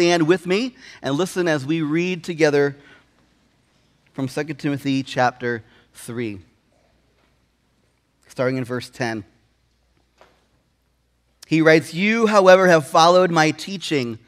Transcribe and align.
stand 0.00 0.26
with 0.26 0.46
me 0.46 0.74
and 1.02 1.14
listen 1.14 1.46
as 1.46 1.66
we 1.66 1.82
read 1.82 2.24
together 2.24 2.74
from 4.14 4.28
2 4.28 4.44
Timothy 4.54 5.02
chapter 5.02 5.62
3, 5.92 6.40
starting 8.26 8.56
in 8.56 8.64
verse 8.64 8.88
10. 8.88 9.24
He 11.46 11.60
writes, 11.60 11.92
You, 11.92 12.28
however, 12.28 12.66
have 12.66 12.86
followed 12.86 13.30
my 13.30 13.50
teaching, 13.50 14.18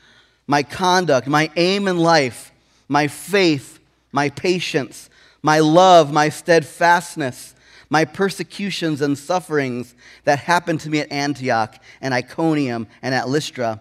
my 0.47 0.63
conduct, 0.63 1.27
my 1.27 1.51
aim 1.57 1.89
in 1.89 1.97
life, 1.97 2.53
my 2.87 3.09
faith, 3.09 3.81
my 4.13 4.29
patience, 4.29 5.09
my 5.41 5.61
love, 5.61 6.13
my 6.13 6.29
steadfastness, 6.29 7.55
my 7.89 8.05
persecutions 8.05 9.01
and 9.01 9.17
sufferings 9.17 9.95
that 10.25 10.41
happened 10.41 10.81
to 10.81 10.91
me 10.91 10.99
at 10.99 11.11
Antioch 11.11 11.77
and 12.03 12.13
Iconium 12.13 12.89
and 13.01 13.15
at 13.15 13.31
Lystra, 13.31 13.81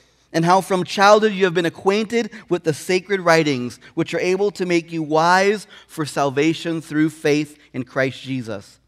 and 0.33 0.45
how 0.45 0.61
from 0.61 0.83
childhood 0.83 1.33
you 1.33 1.45
have 1.45 1.53
been 1.53 1.65
acquainted 1.65 2.31
with 2.49 2.63
the 2.63 2.73
sacred 2.73 3.21
writings, 3.21 3.79
which 3.95 4.13
are 4.13 4.19
able 4.19 4.51
to 4.51 4.65
make 4.65 4.91
you 4.91 5.03
wise 5.03 5.67
for 5.87 6.05
salvation 6.05 6.81
through 6.81 7.09
faith 7.09 7.57
in 7.73 7.83
Christ 7.83 8.21
Jesus. 8.21 8.79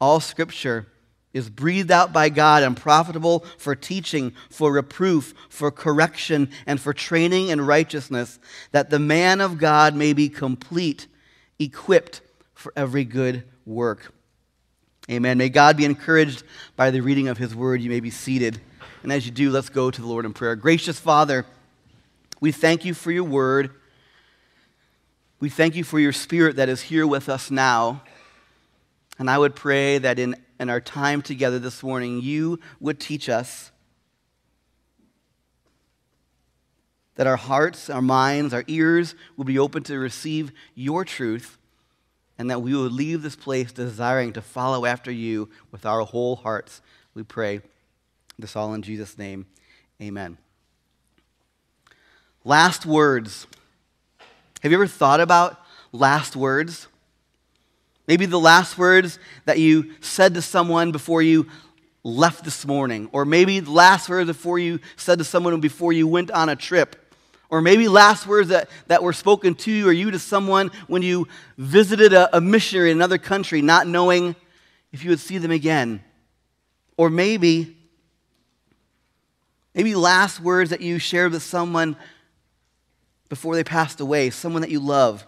All 0.00 0.20
scripture 0.20 0.86
is 1.32 1.48
breathed 1.48 1.90
out 1.90 2.12
by 2.12 2.28
God 2.28 2.62
and 2.62 2.76
profitable 2.76 3.44
for 3.56 3.74
teaching, 3.74 4.32
for 4.50 4.72
reproof, 4.72 5.32
for 5.48 5.70
correction, 5.70 6.50
and 6.66 6.80
for 6.80 6.92
training 6.92 7.48
in 7.48 7.60
righteousness, 7.60 8.38
that 8.72 8.90
the 8.90 8.98
man 8.98 9.40
of 9.40 9.58
God 9.58 9.94
may 9.94 10.12
be 10.12 10.28
complete 10.28 11.06
equipped 11.58 12.20
for 12.54 12.72
every 12.74 13.04
good 13.04 13.44
work. 13.64 14.12
Amen. 15.10 15.38
May 15.38 15.48
God 15.48 15.76
be 15.76 15.84
encouraged 15.84 16.42
by 16.76 16.90
the 16.90 17.00
reading 17.00 17.28
of 17.28 17.38
his 17.38 17.54
word. 17.54 17.80
You 17.80 17.90
may 17.90 18.00
be 18.00 18.10
seated. 18.10 18.60
And 19.02 19.12
as 19.12 19.24
you 19.24 19.32
do, 19.32 19.50
let's 19.50 19.70
go 19.70 19.90
to 19.90 20.00
the 20.00 20.06
Lord 20.06 20.26
in 20.26 20.34
prayer. 20.34 20.54
Gracious 20.56 20.98
Father, 20.98 21.46
we 22.40 22.52
thank 22.52 22.84
you 22.84 22.92
for 22.92 23.10
your 23.10 23.24
word. 23.24 23.70
We 25.40 25.48
thank 25.48 25.74
you 25.74 25.84
for 25.84 25.98
your 25.98 26.12
spirit 26.12 26.56
that 26.56 26.68
is 26.68 26.82
here 26.82 27.06
with 27.06 27.28
us 27.30 27.50
now. 27.50 28.02
And 29.18 29.30
I 29.30 29.38
would 29.38 29.54
pray 29.54 29.98
that 29.98 30.18
in, 30.18 30.36
in 30.58 30.68
our 30.68 30.80
time 30.80 31.22
together 31.22 31.58
this 31.58 31.82
morning, 31.82 32.20
you 32.20 32.60
would 32.78 33.00
teach 33.00 33.28
us 33.30 33.70
that 37.16 37.26
our 37.26 37.36
hearts, 37.36 37.88
our 37.90 38.02
minds, 38.02 38.52
our 38.52 38.64
ears 38.66 39.14
will 39.36 39.44
be 39.44 39.58
open 39.58 39.82
to 39.84 39.98
receive 39.98 40.52
your 40.74 41.04
truth, 41.04 41.58
and 42.38 42.50
that 42.50 42.62
we 42.62 42.74
will 42.74 42.84
leave 42.84 43.22
this 43.22 43.36
place 43.36 43.72
desiring 43.72 44.32
to 44.34 44.40
follow 44.40 44.86
after 44.86 45.10
you 45.10 45.48
with 45.70 45.84
our 45.84 46.00
whole 46.02 46.36
hearts. 46.36 46.80
We 47.14 47.22
pray 47.22 47.60
this 48.40 48.56
all 48.56 48.74
in 48.74 48.82
Jesus' 48.82 49.16
name. 49.18 49.46
Amen. 50.00 50.38
Last 52.44 52.86
words. 52.86 53.46
Have 54.60 54.72
you 54.72 54.78
ever 54.78 54.86
thought 54.86 55.20
about 55.20 55.60
last 55.92 56.36
words? 56.36 56.86
Maybe 58.06 58.26
the 58.26 58.40
last 58.40 58.76
words 58.76 59.18
that 59.44 59.58
you 59.58 59.92
said 60.00 60.34
to 60.34 60.42
someone 60.42 60.90
before 60.90 61.22
you 61.22 61.46
left 62.02 62.44
this 62.44 62.66
morning, 62.66 63.08
or 63.12 63.24
maybe 63.24 63.60
the 63.60 63.70
last 63.70 64.08
words 64.08 64.26
before 64.26 64.58
you 64.58 64.80
said 64.96 65.18
to 65.18 65.24
someone 65.24 65.60
before 65.60 65.92
you 65.92 66.06
went 66.06 66.30
on 66.30 66.48
a 66.48 66.56
trip, 66.56 66.96
or 67.50 67.60
maybe 67.60 67.88
last 67.88 68.26
words 68.26 68.48
that, 68.48 68.70
that 68.86 69.02
were 69.02 69.12
spoken 69.12 69.54
to 69.54 69.70
you 69.70 69.88
or 69.88 69.92
you 69.92 70.10
to 70.10 70.18
someone 70.18 70.70
when 70.86 71.02
you 71.02 71.28
visited 71.58 72.12
a, 72.12 72.36
a 72.36 72.40
missionary 72.40 72.90
in 72.90 72.96
another 72.96 73.18
country, 73.18 73.60
not 73.60 73.86
knowing 73.86 74.34
if 74.92 75.04
you 75.04 75.10
would 75.10 75.20
see 75.20 75.38
them 75.38 75.50
again. 75.50 76.02
Or 76.96 77.10
maybe, 77.10 77.76
maybe 79.74 79.94
last 79.94 80.40
words 80.40 80.70
that 80.70 80.80
you 80.80 80.98
shared 80.98 81.32
with 81.32 81.42
someone 81.42 81.96
before 83.28 83.54
they 83.54 83.64
passed 83.64 84.00
away, 84.00 84.30
someone 84.30 84.62
that 84.62 84.70
you 84.70 84.80
love. 84.80 85.24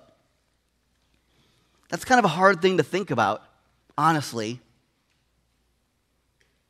That's 1.88 2.04
kind 2.04 2.19
of 2.19 2.25
a 2.25 2.28
hard 2.28 2.60
thing 2.60 2.78
to 2.78 2.82
think 2.82 3.10
about, 3.10 3.42
honestly. 3.97 4.60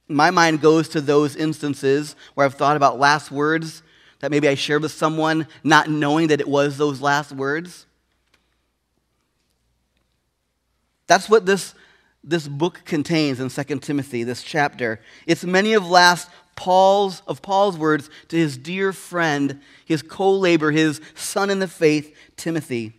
My 0.08 0.30
mind 0.30 0.60
goes 0.60 0.88
to 0.90 1.00
those 1.00 1.36
instances 1.36 2.16
where 2.34 2.44
I've 2.44 2.54
thought 2.54 2.76
about 2.76 2.98
last 2.98 3.30
words 3.30 3.82
that 4.20 4.30
maybe 4.30 4.48
I 4.48 4.54
shared 4.54 4.82
with 4.82 4.92
someone, 4.92 5.46
not 5.64 5.88
knowing 5.88 6.28
that 6.28 6.40
it 6.40 6.48
was 6.48 6.76
those 6.76 7.00
last 7.00 7.32
words. 7.32 7.86
That's 11.06 11.28
what 11.28 11.46
this, 11.46 11.74
this 12.22 12.46
book 12.46 12.82
contains 12.84 13.40
in 13.40 13.48
2 13.48 13.78
Timothy, 13.80 14.22
this 14.24 14.42
chapter. 14.42 15.00
It's 15.26 15.44
many 15.44 15.72
of 15.72 15.86
last 15.88 16.28
Paul's 16.56 17.22
of 17.26 17.42
Paul's 17.42 17.76
words 17.76 18.10
to 18.28 18.36
his 18.36 18.56
dear 18.56 18.92
friend, 18.92 19.60
his 19.84 20.02
co-laborer, 20.02 20.70
his 20.70 21.00
son 21.14 21.50
in 21.50 21.58
the 21.58 21.68
faith, 21.68 22.14
Timothy. 22.36 22.92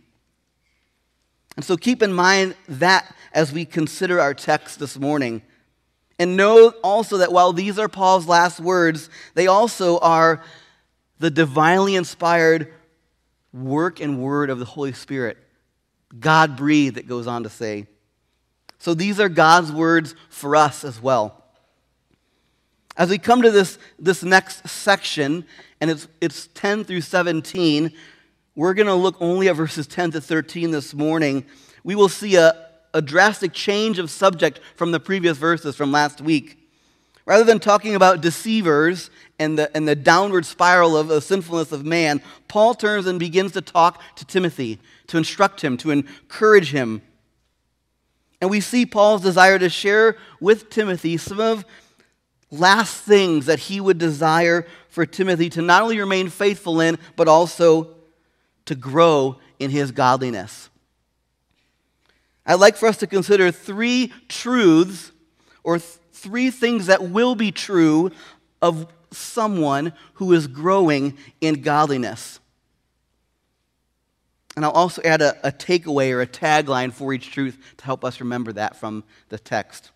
And 1.56 1.64
so 1.64 1.76
keep 1.76 2.02
in 2.02 2.12
mind 2.12 2.56
that 2.68 3.14
as 3.32 3.52
we 3.52 3.64
consider 3.64 4.20
our 4.20 4.34
text 4.34 4.78
this 4.78 4.98
morning. 4.98 5.42
And 6.18 6.36
know 6.36 6.70
also 6.82 7.18
that 7.18 7.32
while 7.32 7.52
these 7.52 7.78
are 7.78 7.88
Paul's 7.88 8.26
last 8.26 8.60
words, 8.60 9.10
they 9.34 9.46
also 9.46 9.98
are 9.98 10.42
the 11.18 11.30
divinely 11.30 11.96
inspired 11.96 12.72
work 13.52 14.00
and 14.00 14.20
word 14.20 14.50
of 14.50 14.58
the 14.58 14.64
Holy 14.64 14.92
Spirit. 14.92 15.38
God 16.18 16.56
breathed, 16.56 16.98
it 16.98 17.08
goes 17.08 17.26
on 17.26 17.44
to 17.44 17.48
say. 17.48 17.86
So 18.78 18.94
these 18.94 19.18
are 19.18 19.28
God's 19.28 19.72
words 19.72 20.14
for 20.28 20.56
us 20.56 20.84
as 20.84 21.00
well. 21.00 21.43
As 22.96 23.10
we 23.10 23.18
come 23.18 23.42
to 23.42 23.50
this, 23.50 23.78
this 23.98 24.22
next 24.22 24.68
section, 24.68 25.44
and 25.80 25.90
it's, 25.90 26.06
it's 26.20 26.46
10 26.54 26.84
through 26.84 27.00
17, 27.00 27.92
we're 28.54 28.74
going 28.74 28.86
to 28.86 28.94
look 28.94 29.16
only 29.20 29.48
at 29.48 29.56
verses 29.56 29.88
10 29.88 30.12
to 30.12 30.20
13 30.20 30.70
this 30.70 30.94
morning. 30.94 31.44
We 31.82 31.96
will 31.96 32.08
see 32.08 32.36
a, 32.36 32.68
a 32.92 33.02
drastic 33.02 33.52
change 33.52 33.98
of 33.98 34.10
subject 34.10 34.60
from 34.76 34.92
the 34.92 35.00
previous 35.00 35.36
verses 35.36 35.74
from 35.74 35.90
last 35.90 36.20
week. 36.20 36.58
Rather 37.26 37.42
than 37.42 37.58
talking 37.58 37.96
about 37.96 38.20
deceivers 38.20 39.10
and 39.40 39.58
the, 39.58 39.74
and 39.76 39.88
the 39.88 39.96
downward 39.96 40.46
spiral 40.46 40.96
of 40.96 41.08
the 41.08 41.20
sinfulness 41.20 41.72
of 41.72 41.84
man, 41.84 42.22
Paul 42.46 42.74
turns 42.74 43.06
and 43.06 43.18
begins 43.18 43.52
to 43.52 43.60
talk 43.60 44.00
to 44.16 44.24
Timothy, 44.24 44.78
to 45.08 45.16
instruct 45.16 45.62
him, 45.62 45.76
to 45.78 45.90
encourage 45.90 46.70
him. 46.70 47.02
And 48.40 48.50
we 48.50 48.60
see 48.60 48.86
Paul's 48.86 49.22
desire 49.22 49.58
to 49.58 49.68
share 49.68 50.16
with 50.38 50.70
Timothy 50.70 51.16
some 51.16 51.40
of 51.40 51.64
last 52.50 53.02
things 53.02 53.46
that 53.46 53.58
he 53.58 53.80
would 53.80 53.98
desire 53.98 54.66
for 54.88 55.06
Timothy 55.06 55.50
to 55.50 55.62
not 55.62 55.82
only 55.82 55.98
remain 55.98 56.28
faithful 56.28 56.80
in, 56.80 56.98
but 57.16 57.28
also 57.28 57.94
to 58.66 58.74
grow 58.74 59.38
in 59.58 59.70
his 59.70 59.90
godliness. 59.90 60.68
I'd 62.46 62.54
like 62.54 62.76
for 62.76 62.86
us 62.88 62.98
to 62.98 63.06
consider 63.06 63.50
three 63.50 64.12
truths 64.28 65.12
or 65.62 65.78
th- 65.78 65.98
three 66.12 66.50
things 66.50 66.86
that 66.86 67.10
will 67.10 67.34
be 67.34 67.50
true 67.50 68.10
of 68.60 68.86
someone 69.10 69.92
who 70.14 70.32
is 70.32 70.46
growing 70.46 71.16
in 71.40 71.62
godliness. 71.62 72.40
And 74.56 74.64
I'll 74.64 74.70
also 74.70 75.02
add 75.02 75.20
a, 75.20 75.36
a, 75.46 75.50
takeaway 75.50 76.12
or 76.12 76.20
a 76.20 76.26
tagline 76.26 76.92
for 76.92 77.12
each 77.12 77.30
truth 77.30 77.58
to 77.78 77.84
help 77.84 78.04
us 78.04 78.20
remember 78.20 78.52
that 78.52 78.76
from 78.76 79.04
the 79.28 79.38
text. 79.38 79.90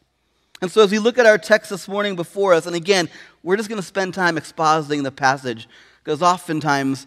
And 0.60 0.70
so, 0.70 0.82
as 0.82 0.90
we 0.90 0.98
look 0.98 1.18
at 1.18 1.26
our 1.26 1.38
text 1.38 1.70
this 1.70 1.86
morning 1.86 2.16
before 2.16 2.52
us, 2.52 2.66
and 2.66 2.74
again, 2.74 3.08
we're 3.42 3.56
just 3.56 3.68
going 3.68 3.80
to 3.80 3.86
spend 3.86 4.14
time 4.14 4.36
expositing 4.36 5.04
the 5.04 5.12
passage 5.12 5.68
because 6.02 6.22
oftentimes 6.22 7.06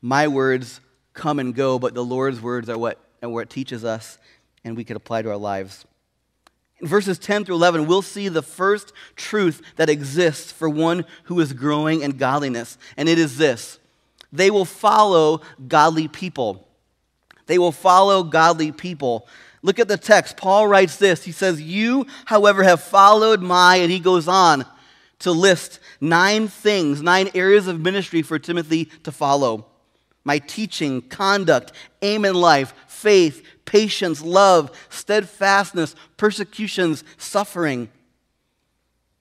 my 0.00 0.26
words 0.26 0.80
come 1.12 1.38
and 1.38 1.54
go, 1.54 1.78
but 1.78 1.94
the 1.94 2.04
Lord's 2.04 2.40
words 2.40 2.68
are 2.68 2.78
what, 2.78 2.98
and 3.20 3.32
what 3.32 3.50
teaches 3.50 3.84
us 3.84 4.18
and 4.64 4.76
we 4.76 4.84
can 4.84 4.96
apply 4.96 5.22
to 5.22 5.30
our 5.30 5.36
lives. 5.36 5.84
In 6.80 6.88
verses 6.88 7.18
10 7.18 7.44
through 7.44 7.54
11, 7.56 7.86
we'll 7.86 8.02
see 8.02 8.28
the 8.28 8.42
first 8.42 8.92
truth 9.14 9.62
that 9.76 9.88
exists 9.88 10.50
for 10.50 10.68
one 10.68 11.04
who 11.24 11.38
is 11.40 11.52
growing 11.52 12.02
in 12.02 12.12
godliness, 12.12 12.78
and 12.96 13.08
it 13.08 13.18
is 13.18 13.38
this 13.38 13.78
they 14.32 14.50
will 14.50 14.64
follow 14.64 15.42
godly 15.68 16.08
people. 16.08 16.66
They 17.46 17.58
will 17.58 17.72
follow 17.72 18.22
godly 18.22 18.72
people. 18.72 19.28
Look 19.62 19.78
at 19.78 19.88
the 19.88 19.96
text. 19.96 20.36
Paul 20.36 20.66
writes 20.66 20.96
this. 20.96 21.24
He 21.24 21.32
says, 21.32 21.60
You, 21.62 22.06
however, 22.24 22.64
have 22.64 22.82
followed 22.82 23.40
my, 23.40 23.76
and 23.76 23.90
he 23.90 24.00
goes 24.00 24.26
on 24.26 24.66
to 25.20 25.30
list 25.30 25.78
nine 26.00 26.48
things, 26.48 27.00
nine 27.00 27.30
areas 27.34 27.68
of 27.68 27.80
ministry 27.80 28.22
for 28.22 28.38
Timothy 28.38 28.86
to 29.04 29.12
follow. 29.12 29.66
my 30.24 30.38
teaching, 30.38 31.02
conduct, 31.02 31.72
aim 32.00 32.24
in 32.24 32.34
life, 32.34 32.74
faith, 32.86 33.44
patience, 33.64 34.22
love, 34.22 34.70
steadfastness, 34.88 35.96
persecutions, 36.16 37.02
suffering. 37.16 37.88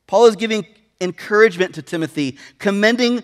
Paul 0.06 0.28
is 0.28 0.36
giving 0.36 0.66
encouragement 1.00 1.74
to 1.76 1.82
Timothy, 1.82 2.38
commending 2.60 3.24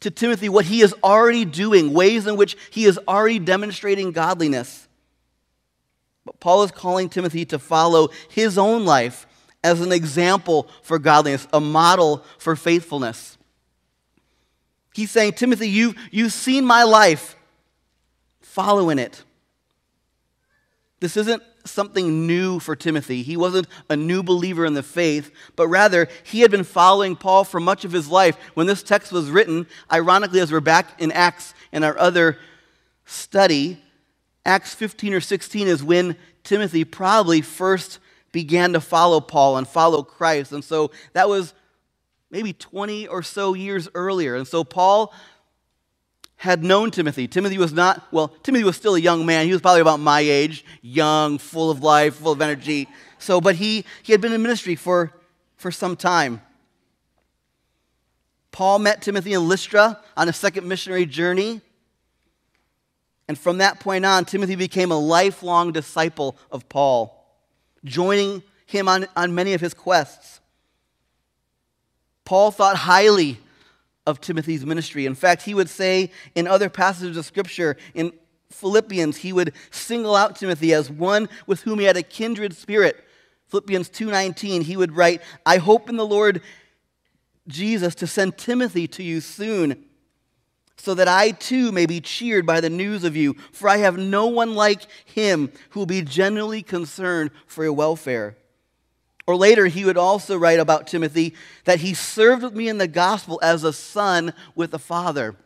to 0.00 0.10
Timothy 0.10 0.50
what 0.50 0.66
he 0.66 0.82
is 0.82 0.94
already 1.02 1.46
doing, 1.46 1.94
ways 1.94 2.26
in 2.26 2.36
which 2.36 2.56
he 2.70 2.84
is 2.84 2.98
already 3.08 3.38
demonstrating 3.38 4.12
godliness. 4.12 4.86
But 6.24 6.40
Paul 6.40 6.62
is 6.62 6.70
calling 6.70 7.08
Timothy 7.08 7.44
to 7.46 7.58
follow 7.58 8.08
his 8.30 8.56
own 8.56 8.84
life 8.84 9.26
as 9.62 9.80
an 9.80 9.92
example 9.92 10.68
for 10.82 10.98
godliness, 10.98 11.46
a 11.52 11.60
model 11.60 12.24
for 12.38 12.56
faithfulness. 12.56 13.38
He's 14.94 15.10
saying, 15.10 15.32
Timothy, 15.32 15.68
you, 15.68 15.94
you've 16.10 16.32
seen 16.32 16.64
my 16.64 16.84
life. 16.84 17.36
Follow 18.40 18.90
in 18.90 18.98
it. 18.98 19.24
This 21.00 21.16
isn't 21.16 21.42
something 21.64 22.26
new 22.26 22.60
for 22.60 22.76
Timothy. 22.76 23.22
He 23.22 23.36
wasn't 23.36 23.66
a 23.90 23.96
new 23.96 24.22
believer 24.22 24.64
in 24.64 24.74
the 24.74 24.82
faith, 24.82 25.30
but 25.56 25.66
rather 25.68 26.08
he 26.22 26.40
had 26.40 26.50
been 26.50 26.64
following 26.64 27.16
Paul 27.16 27.44
for 27.44 27.58
much 27.58 27.84
of 27.84 27.92
his 27.92 28.08
life. 28.08 28.36
When 28.54 28.66
this 28.66 28.82
text 28.82 29.12
was 29.12 29.30
written, 29.30 29.66
ironically, 29.90 30.40
as 30.40 30.52
we're 30.52 30.60
back 30.60 31.00
in 31.00 31.10
Acts 31.10 31.54
in 31.72 31.82
our 31.82 31.98
other 31.98 32.38
study, 33.04 33.82
Acts 34.44 34.74
15 34.74 35.14
or 35.14 35.20
16 35.20 35.68
is 35.68 35.82
when 35.82 36.16
Timothy 36.42 36.84
probably 36.84 37.40
first 37.40 37.98
began 38.32 38.72
to 38.74 38.80
follow 38.80 39.20
Paul 39.20 39.56
and 39.56 39.66
follow 39.66 40.02
Christ. 40.02 40.52
And 40.52 40.62
so 40.62 40.90
that 41.12 41.28
was 41.28 41.54
maybe 42.30 42.52
20 42.52 43.06
or 43.06 43.22
so 43.22 43.54
years 43.54 43.88
earlier. 43.94 44.34
And 44.34 44.46
so 44.46 44.64
Paul 44.64 45.14
had 46.36 46.62
known 46.62 46.90
Timothy. 46.90 47.26
Timothy 47.28 47.58
was 47.58 47.72
not, 47.72 48.06
well, 48.12 48.28
Timothy 48.42 48.64
was 48.64 48.76
still 48.76 48.96
a 48.96 49.00
young 49.00 49.24
man. 49.24 49.46
He 49.46 49.52
was 49.52 49.62
probably 49.62 49.80
about 49.80 50.00
my 50.00 50.20
age, 50.20 50.64
young, 50.82 51.38
full 51.38 51.70
of 51.70 51.82
life, 51.82 52.16
full 52.16 52.32
of 52.32 52.42
energy. 52.42 52.88
So, 53.18 53.40
but 53.40 53.54
he, 53.54 53.84
he 54.02 54.12
had 54.12 54.20
been 54.20 54.32
in 54.32 54.42
ministry 54.42 54.74
for, 54.74 55.12
for 55.56 55.70
some 55.70 55.96
time. 55.96 56.42
Paul 58.50 58.78
met 58.80 59.00
Timothy 59.00 59.32
in 59.32 59.48
Lystra 59.48 60.00
on 60.16 60.28
a 60.28 60.32
second 60.32 60.68
missionary 60.68 61.06
journey. 61.06 61.60
And 63.28 63.38
from 63.38 63.58
that 63.58 63.80
point 63.80 64.04
on, 64.04 64.24
Timothy 64.24 64.54
became 64.54 64.90
a 64.90 64.98
lifelong 64.98 65.72
disciple 65.72 66.36
of 66.50 66.68
Paul, 66.68 67.24
joining 67.84 68.42
him 68.66 68.88
on, 68.88 69.06
on 69.16 69.34
many 69.34 69.54
of 69.54 69.60
his 69.60 69.74
quests. 69.74 70.40
Paul 72.24 72.50
thought 72.50 72.76
highly 72.76 73.38
of 74.06 74.20
Timothy's 74.20 74.64
ministry. 74.64 75.06
In 75.06 75.14
fact, 75.14 75.42
he 75.42 75.54
would 75.54 75.70
say 75.70 76.10
in 76.34 76.46
other 76.46 76.68
passages 76.68 77.16
of 77.16 77.24
Scripture, 77.24 77.76
in 77.94 78.12
Philippians, 78.50 79.18
he 79.18 79.32
would 79.32 79.52
single 79.70 80.14
out 80.14 80.36
Timothy 80.36 80.74
as 80.74 80.90
one 80.90 81.28
with 81.46 81.62
whom 81.62 81.78
he 81.78 81.86
had 81.86 81.96
a 81.96 82.02
kindred 82.02 82.54
spirit. 82.54 83.02
Philippians 83.48 83.88
2:19, 83.88 84.62
he 84.62 84.76
would 84.76 84.92
write, 84.96 85.22
"I 85.44 85.58
hope 85.58 85.88
in 85.88 85.96
the 85.96 86.06
Lord 86.06 86.40
Jesus 87.46 87.94
to 87.96 88.06
send 88.06 88.38
Timothy 88.38 88.86
to 88.88 89.02
you 89.02 89.20
soon, 89.20 89.84
so 90.76 90.94
that 90.94 91.08
I 91.08 91.30
too 91.30 91.72
may 91.72 91.86
be 91.86 92.00
cheered 92.00 92.46
by 92.46 92.60
the 92.60 92.70
news 92.70 93.04
of 93.04 93.16
you, 93.16 93.36
for 93.52 93.68
I 93.68 93.78
have 93.78 93.96
no 93.96 94.26
one 94.26 94.54
like 94.54 94.82
him 95.04 95.52
who 95.70 95.80
will 95.80 95.86
be 95.86 96.02
genuinely 96.02 96.62
concerned 96.62 97.30
for 97.46 97.64
your 97.64 97.72
welfare." 97.72 98.36
Or 99.26 99.36
later, 99.36 99.66
he 99.66 99.84
would 99.84 99.96
also 99.96 100.36
write 100.36 100.60
about 100.60 100.86
Timothy 100.86 101.34
that 101.64 101.80
he 101.80 101.94
served 101.94 102.42
with 102.42 102.54
me 102.54 102.68
in 102.68 102.78
the 102.78 102.86
gospel 102.88 103.40
as 103.42 103.64
a 103.64 103.72
son 103.72 104.34
with 104.54 104.74
a 104.74 104.78
father. 104.78 105.36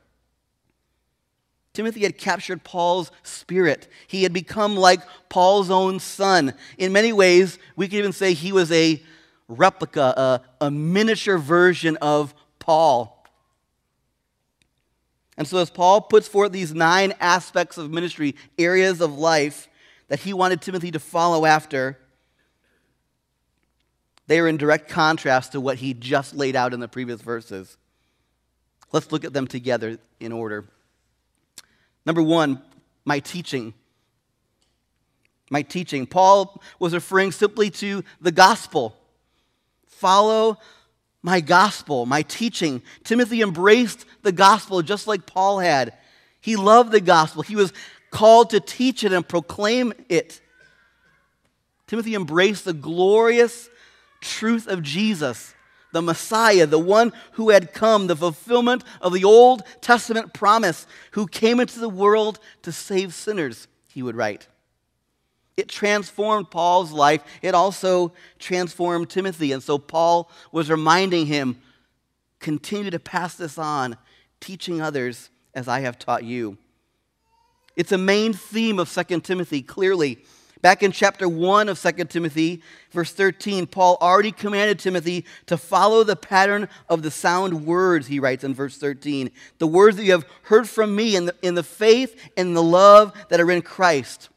Timothy 1.74 2.02
had 2.02 2.18
captured 2.18 2.64
Paul's 2.64 3.12
spirit. 3.22 3.86
He 4.08 4.24
had 4.24 4.32
become 4.32 4.74
like 4.74 5.00
Paul's 5.28 5.70
own 5.70 6.00
son. 6.00 6.54
In 6.76 6.92
many 6.92 7.12
ways, 7.12 7.56
we 7.76 7.86
could 7.86 7.98
even 7.98 8.12
say 8.12 8.32
he 8.32 8.50
was 8.50 8.72
a 8.72 9.00
replica, 9.46 10.00
a, 10.00 10.40
a 10.64 10.70
miniature 10.72 11.38
version 11.38 11.96
of 11.98 12.34
Paul. 12.58 13.17
And 15.38 15.46
so, 15.46 15.58
as 15.58 15.70
Paul 15.70 16.00
puts 16.00 16.26
forth 16.26 16.50
these 16.50 16.74
nine 16.74 17.14
aspects 17.20 17.78
of 17.78 17.92
ministry, 17.92 18.34
areas 18.58 19.00
of 19.00 19.16
life 19.16 19.68
that 20.08 20.18
he 20.18 20.32
wanted 20.32 20.60
Timothy 20.60 20.90
to 20.90 20.98
follow 20.98 21.46
after, 21.46 21.96
they 24.26 24.40
are 24.40 24.48
in 24.48 24.56
direct 24.56 24.90
contrast 24.90 25.52
to 25.52 25.60
what 25.60 25.78
he 25.78 25.94
just 25.94 26.34
laid 26.34 26.56
out 26.56 26.74
in 26.74 26.80
the 26.80 26.88
previous 26.88 27.22
verses. 27.22 27.76
Let's 28.90 29.12
look 29.12 29.24
at 29.24 29.32
them 29.32 29.46
together 29.46 29.98
in 30.18 30.32
order. 30.32 30.64
Number 32.04 32.22
one, 32.22 32.60
my 33.04 33.20
teaching. 33.20 33.74
My 35.50 35.62
teaching. 35.62 36.06
Paul 36.06 36.60
was 36.80 36.92
referring 36.92 37.30
simply 37.30 37.70
to 37.70 38.02
the 38.20 38.32
gospel. 38.32 38.96
Follow 39.86 40.58
my 41.22 41.40
gospel, 41.40 42.06
my 42.06 42.22
teaching. 42.22 42.82
Timothy 43.04 43.42
embraced 43.42 44.04
the 44.22 44.32
gospel 44.32 44.82
just 44.82 45.06
like 45.06 45.26
Paul 45.26 45.58
had. 45.58 45.94
He 46.40 46.56
loved 46.56 46.92
the 46.92 47.00
gospel. 47.00 47.42
He 47.42 47.56
was 47.56 47.72
called 48.10 48.50
to 48.50 48.60
teach 48.60 49.04
it 49.04 49.12
and 49.12 49.26
proclaim 49.26 49.92
it. 50.08 50.40
Timothy 51.86 52.14
embraced 52.14 52.64
the 52.64 52.72
glorious 52.72 53.68
truth 54.20 54.66
of 54.66 54.82
Jesus, 54.82 55.54
the 55.92 56.02
Messiah, 56.02 56.66
the 56.66 56.78
one 56.78 57.12
who 57.32 57.50
had 57.50 57.72
come, 57.72 58.06
the 58.06 58.16
fulfillment 58.16 58.84
of 59.00 59.12
the 59.12 59.24
Old 59.24 59.62
Testament 59.80 60.34
promise, 60.34 60.86
who 61.12 61.26
came 61.26 61.60
into 61.60 61.80
the 61.80 61.88
world 61.88 62.38
to 62.62 62.72
save 62.72 63.14
sinners, 63.14 63.68
he 63.88 64.02
would 64.02 64.16
write. 64.16 64.48
It 65.58 65.68
transformed 65.68 66.52
Paul's 66.52 66.92
life. 66.92 67.20
It 67.42 67.52
also 67.52 68.12
transformed 68.38 69.10
Timothy. 69.10 69.50
And 69.50 69.60
so 69.60 69.76
Paul 69.76 70.30
was 70.52 70.70
reminding 70.70 71.26
him 71.26 71.58
continue 72.38 72.92
to 72.92 73.00
pass 73.00 73.34
this 73.34 73.58
on, 73.58 73.96
teaching 74.38 74.80
others 74.80 75.30
as 75.54 75.66
I 75.66 75.80
have 75.80 75.98
taught 75.98 76.22
you. 76.22 76.58
It's 77.74 77.90
a 77.90 77.98
main 77.98 78.34
theme 78.34 78.78
of 78.78 78.88
2 78.88 79.18
Timothy, 79.18 79.60
clearly. 79.60 80.18
Back 80.62 80.84
in 80.84 80.92
chapter 80.92 81.28
1 81.28 81.68
of 81.68 81.80
2 81.80 82.04
Timothy, 82.04 82.62
verse 82.92 83.12
13, 83.12 83.66
Paul 83.66 83.98
already 84.00 84.30
commanded 84.30 84.78
Timothy 84.78 85.24
to 85.46 85.56
follow 85.56 86.04
the 86.04 86.14
pattern 86.14 86.68
of 86.88 87.02
the 87.02 87.10
sound 87.10 87.66
words, 87.66 88.06
he 88.06 88.20
writes 88.20 88.44
in 88.44 88.54
verse 88.54 88.78
13. 88.78 89.32
The 89.58 89.66
words 89.66 89.96
that 89.96 90.04
you 90.04 90.12
have 90.12 90.26
heard 90.42 90.68
from 90.68 90.94
me 90.94 91.16
in 91.16 91.26
the, 91.26 91.34
in 91.42 91.56
the 91.56 91.64
faith 91.64 92.30
and 92.36 92.56
the 92.56 92.62
love 92.62 93.12
that 93.28 93.40
are 93.40 93.50
in 93.50 93.62
Christ. 93.62 94.28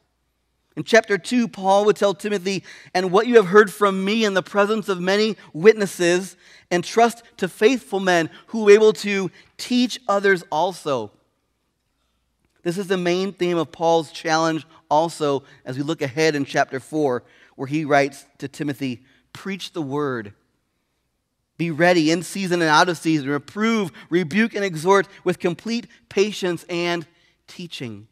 In 0.76 0.84
chapter 0.84 1.18
2, 1.18 1.50
Paul 1.50 1.86
would 1.86 1.98
tell 1.98 2.14
Timothy, 2.14 2.64
and 2.94 3.12
what 3.12 3.28
you 3.28 3.36
have 3.36 3.48
heard 3.48 3.74
from 3.74 4.06
me 4.06 4.24
in 4.24 4.34
the 4.34 4.42
presence 4.42 4.88
of 4.88 5.02
many 5.02 5.36
witnesses, 5.54 6.38
and 6.70 6.84
trust 6.84 7.24
to 7.38 7.50
faithful 7.50 8.00
men 8.00 8.30
who 8.48 8.68
are 8.68 8.72
able 8.72 8.94
to 8.94 9.30
teach 9.58 10.00
others 10.08 10.44
also. 10.50 11.12
This 12.64 12.78
is 12.78 12.88
the 12.88 12.98
main 12.98 13.34
theme 13.34 13.58
of 13.58 13.72
Paul's 13.72 14.12
challenge 14.12 14.66
also 14.90 15.44
as 15.66 15.78
we 15.78 15.84
look 15.84 16.02
ahead 16.02 16.36
in 16.36 16.46
chapter 16.46 16.80
4, 16.80 17.24
where 17.56 17.68
he 17.68 17.84
writes 17.84 18.26
to 18.38 18.48
Timothy 18.48 19.04
Preach 19.34 19.74
the 19.74 19.82
word. 19.82 20.34
Be 21.58 21.72
ready 21.72 22.12
in 22.12 22.24
season 22.24 22.62
and 22.62 22.70
out 22.70 22.90
of 22.90 22.98
season. 22.98 23.30
Reprove, 23.30 23.92
rebuke, 24.10 24.56
and 24.56 24.66
exhort 24.66 25.08
with 25.24 25.40
complete 25.40 25.88
patience 26.10 26.66
and 26.70 27.06
teaching. 27.48 28.08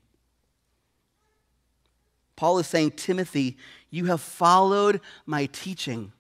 Paul 2.40 2.60
is 2.60 2.68
saying, 2.68 2.92
Timothy, 2.92 3.58
you 3.90 4.06
have 4.06 4.22
followed 4.22 5.02
my 5.26 5.48
teaching. 5.48 6.14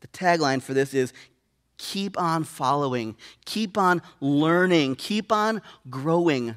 The 0.00 0.08
tagline 0.08 0.60
for 0.60 0.74
this 0.74 0.94
is 0.94 1.12
keep 1.78 2.18
on 2.20 2.42
following, 2.42 3.14
keep 3.44 3.78
on 3.78 4.02
learning, 4.20 4.96
keep 4.96 5.30
on 5.30 5.62
growing 5.88 6.56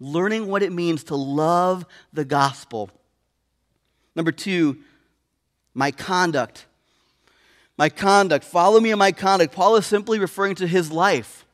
learning 0.00 0.46
what 0.46 0.62
it 0.62 0.70
means 0.70 1.04
to 1.04 1.16
love 1.16 1.86
the 2.12 2.24
gospel. 2.24 2.90
Number 4.14 4.32
two, 4.32 4.78
my 5.74 5.90
conduct. 5.90 6.66
My 7.78 7.88
conduct. 7.88 8.44
Follow 8.44 8.80
me 8.80 8.90
in 8.90 8.98
my 8.98 9.12
conduct. 9.12 9.54
Paul 9.54 9.76
is 9.76 9.86
simply 9.86 10.18
referring 10.18 10.56
to 10.56 10.66
his 10.66 10.92
life, 10.92 11.46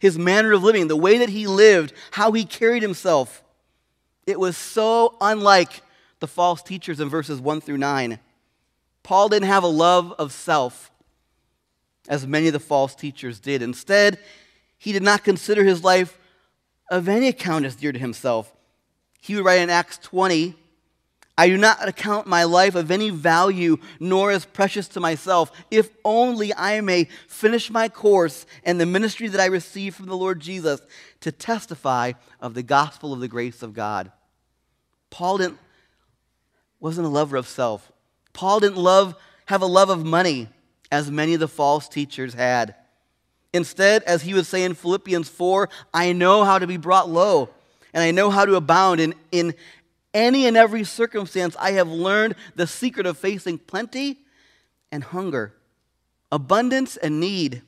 his 0.00 0.18
manner 0.18 0.52
of 0.52 0.62
living, 0.62 0.88
the 0.88 0.96
way 0.96 1.18
that 1.18 1.30
he 1.30 1.46
lived, 1.46 1.94
how 2.12 2.32
he 2.32 2.44
carried 2.44 2.82
himself. 2.82 3.42
It 4.26 4.40
was 4.40 4.56
so 4.56 5.16
unlike 5.20 5.82
the 6.20 6.26
false 6.26 6.62
teachers 6.62 7.00
in 7.00 7.08
verses 7.08 7.40
1 7.40 7.60
through 7.60 7.78
9. 7.78 8.18
Paul 9.02 9.28
didn't 9.28 9.48
have 9.48 9.62
a 9.62 9.68
love 9.68 10.12
of 10.18 10.32
self 10.32 10.90
as 12.08 12.26
many 12.26 12.46
of 12.48 12.52
the 12.52 12.60
false 12.60 12.94
teachers 12.94 13.40
did. 13.40 13.62
Instead, 13.62 14.18
he 14.78 14.92
did 14.92 15.02
not 15.02 15.24
consider 15.24 15.64
his 15.64 15.84
life 15.84 16.18
of 16.90 17.08
any 17.08 17.28
account 17.28 17.64
as 17.64 17.76
dear 17.76 17.92
to 17.92 17.98
himself. 17.98 18.52
He 19.20 19.34
would 19.34 19.44
write 19.44 19.60
in 19.60 19.70
Acts 19.70 19.98
20, 19.98 20.54
I 21.38 21.48
do 21.48 21.58
not 21.58 21.86
account 21.86 22.26
my 22.26 22.44
life 22.44 22.74
of 22.74 22.90
any 22.90 23.10
value 23.10 23.76
nor 24.00 24.30
as 24.30 24.46
precious 24.46 24.88
to 24.88 25.00
myself, 25.00 25.52
if 25.70 25.90
only 26.04 26.54
I 26.54 26.80
may 26.80 27.08
finish 27.28 27.70
my 27.70 27.88
course 27.88 28.46
and 28.64 28.80
the 28.80 28.86
ministry 28.86 29.28
that 29.28 29.40
I 29.40 29.46
received 29.46 29.96
from 29.96 30.06
the 30.06 30.16
Lord 30.16 30.40
Jesus 30.40 30.80
to 31.20 31.32
testify 31.32 32.12
of 32.40 32.54
the 32.54 32.62
gospel 32.62 33.12
of 33.12 33.20
the 33.20 33.28
grace 33.28 33.62
of 33.62 33.74
God. 33.74 34.12
Paul 35.10 35.38
didn't, 35.38 35.58
wasn't 36.80 37.06
a 37.06 37.10
lover 37.10 37.36
of 37.36 37.48
self. 37.48 37.90
Paul 38.32 38.60
didn't 38.60 38.76
love, 38.76 39.14
have 39.46 39.62
a 39.62 39.66
love 39.66 39.90
of 39.90 40.04
money, 40.04 40.48
as 40.90 41.10
many 41.10 41.34
of 41.34 41.40
the 41.40 41.48
false 41.48 41.88
teachers 41.88 42.34
had. 42.34 42.74
Instead, 43.52 44.02
as 44.02 44.22
he 44.22 44.34
would 44.34 44.46
say 44.46 44.62
in 44.64 44.74
Philippians 44.74 45.28
4, 45.28 45.68
I 45.94 46.12
know 46.12 46.44
how 46.44 46.58
to 46.58 46.66
be 46.66 46.76
brought 46.76 47.08
low, 47.08 47.48
and 47.94 48.02
I 48.02 48.10
know 48.10 48.30
how 48.30 48.44
to 48.44 48.56
abound 48.56 49.00
in, 49.00 49.14
in 49.32 49.54
any 50.16 50.46
and 50.46 50.56
every 50.56 50.82
circumstance, 50.84 51.54
I 51.58 51.72
have 51.72 51.88
learned 51.88 52.34
the 52.54 52.66
secret 52.66 53.06
of 53.06 53.18
facing 53.18 53.58
plenty 53.58 54.18
and 54.90 55.04
hunger, 55.04 55.54
abundance 56.32 56.96
and 56.96 57.20
need. 57.20 57.62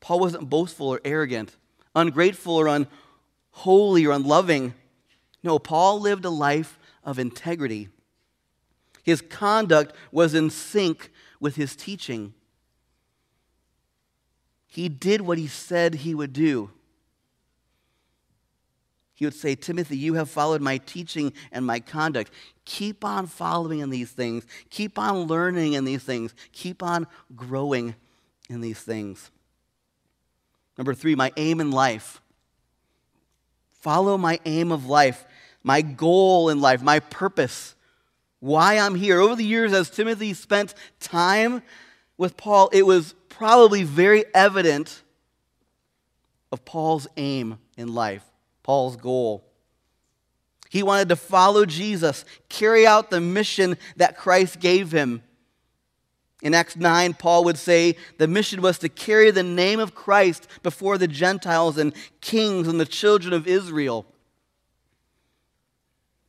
Paul 0.00 0.20
wasn't 0.20 0.48
boastful 0.48 0.88
or 0.88 1.00
arrogant, 1.04 1.56
ungrateful 1.94 2.54
or 2.54 2.68
unholy 2.68 4.06
or 4.06 4.12
unloving. 4.12 4.74
No, 5.46 5.58
Paul 5.58 6.00
lived 6.00 6.24
a 6.24 6.30
life 6.30 6.78
of 7.02 7.18
integrity. 7.18 7.88
His 9.02 9.22
conduct 9.22 9.94
was 10.12 10.34
in 10.34 10.50
sync 10.50 11.10
with 11.40 11.56
his 11.56 11.74
teaching. 11.74 12.34
He 14.66 14.88
did 14.88 15.22
what 15.22 15.38
he 15.38 15.46
said 15.46 15.94
he 15.94 16.14
would 16.14 16.34
do 16.34 16.72
he 19.16 19.24
would 19.24 19.34
say, 19.34 19.54
Timothy, 19.54 19.96
you 19.96 20.12
have 20.14 20.28
followed 20.28 20.60
my 20.60 20.76
teaching 20.76 21.32
and 21.50 21.64
my 21.64 21.80
conduct. 21.80 22.30
Keep 22.66 23.02
on 23.02 23.26
following 23.26 23.78
in 23.78 23.88
these 23.88 24.10
things. 24.10 24.44
Keep 24.68 24.98
on 24.98 25.20
learning 25.20 25.72
in 25.72 25.86
these 25.86 26.02
things. 26.02 26.34
Keep 26.52 26.82
on 26.82 27.06
growing 27.34 27.94
in 28.50 28.60
these 28.60 28.78
things. 28.78 29.30
Number 30.76 30.92
three, 30.92 31.14
my 31.14 31.32
aim 31.38 31.62
in 31.62 31.70
life. 31.70 32.20
Follow 33.72 34.18
my 34.18 34.38
aim 34.44 34.70
of 34.70 34.84
life, 34.84 35.24
my 35.66 35.82
goal 35.82 36.48
in 36.48 36.60
life, 36.60 36.80
my 36.80 37.00
purpose, 37.00 37.74
why 38.38 38.78
I'm 38.78 38.94
here. 38.94 39.20
Over 39.20 39.34
the 39.34 39.44
years, 39.44 39.72
as 39.72 39.90
Timothy 39.90 40.32
spent 40.32 40.74
time 41.00 41.60
with 42.16 42.36
Paul, 42.36 42.70
it 42.72 42.86
was 42.86 43.16
probably 43.28 43.82
very 43.82 44.24
evident 44.32 45.02
of 46.52 46.64
Paul's 46.64 47.08
aim 47.16 47.58
in 47.76 47.92
life. 47.92 48.22
Paul's 48.62 48.94
goal. 48.94 49.44
He 50.70 50.84
wanted 50.84 51.08
to 51.08 51.16
follow 51.16 51.66
Jesus, 51.66 52.24
carry 52.48 52.86
out 52.86 53.10
the 53.10 53.20
mission 53.20 53.76
that 53.96 54.16
Christ 54.16 54.60
gave 54.60 54.92
him. 54.92 55.20
In 56.42 56.54
Acts 56.54 56.76
9, 56.76 57.14
Paul 57.14 57.42
would 57.42 57.58
say 57.58 57.96
the 58.18 58.28
mission 58.28 58.62
was 58.62 58.78
to 58.78 58.88
carry 58.88 59.32
the 59.32 59.42
name 59.42 59.80
of 59.80 59.96
Christ 59.96 60.46
before 60.62 60.96
the 60.96 61.08
Gentiles 61.08 61.76
and 61.76 61.92
kings 62.20 62.68
and 62.68 62.78
the 62.78 62.86
children 62.86 63.34
of 63.34 63.48
Israel. 63.48 64.06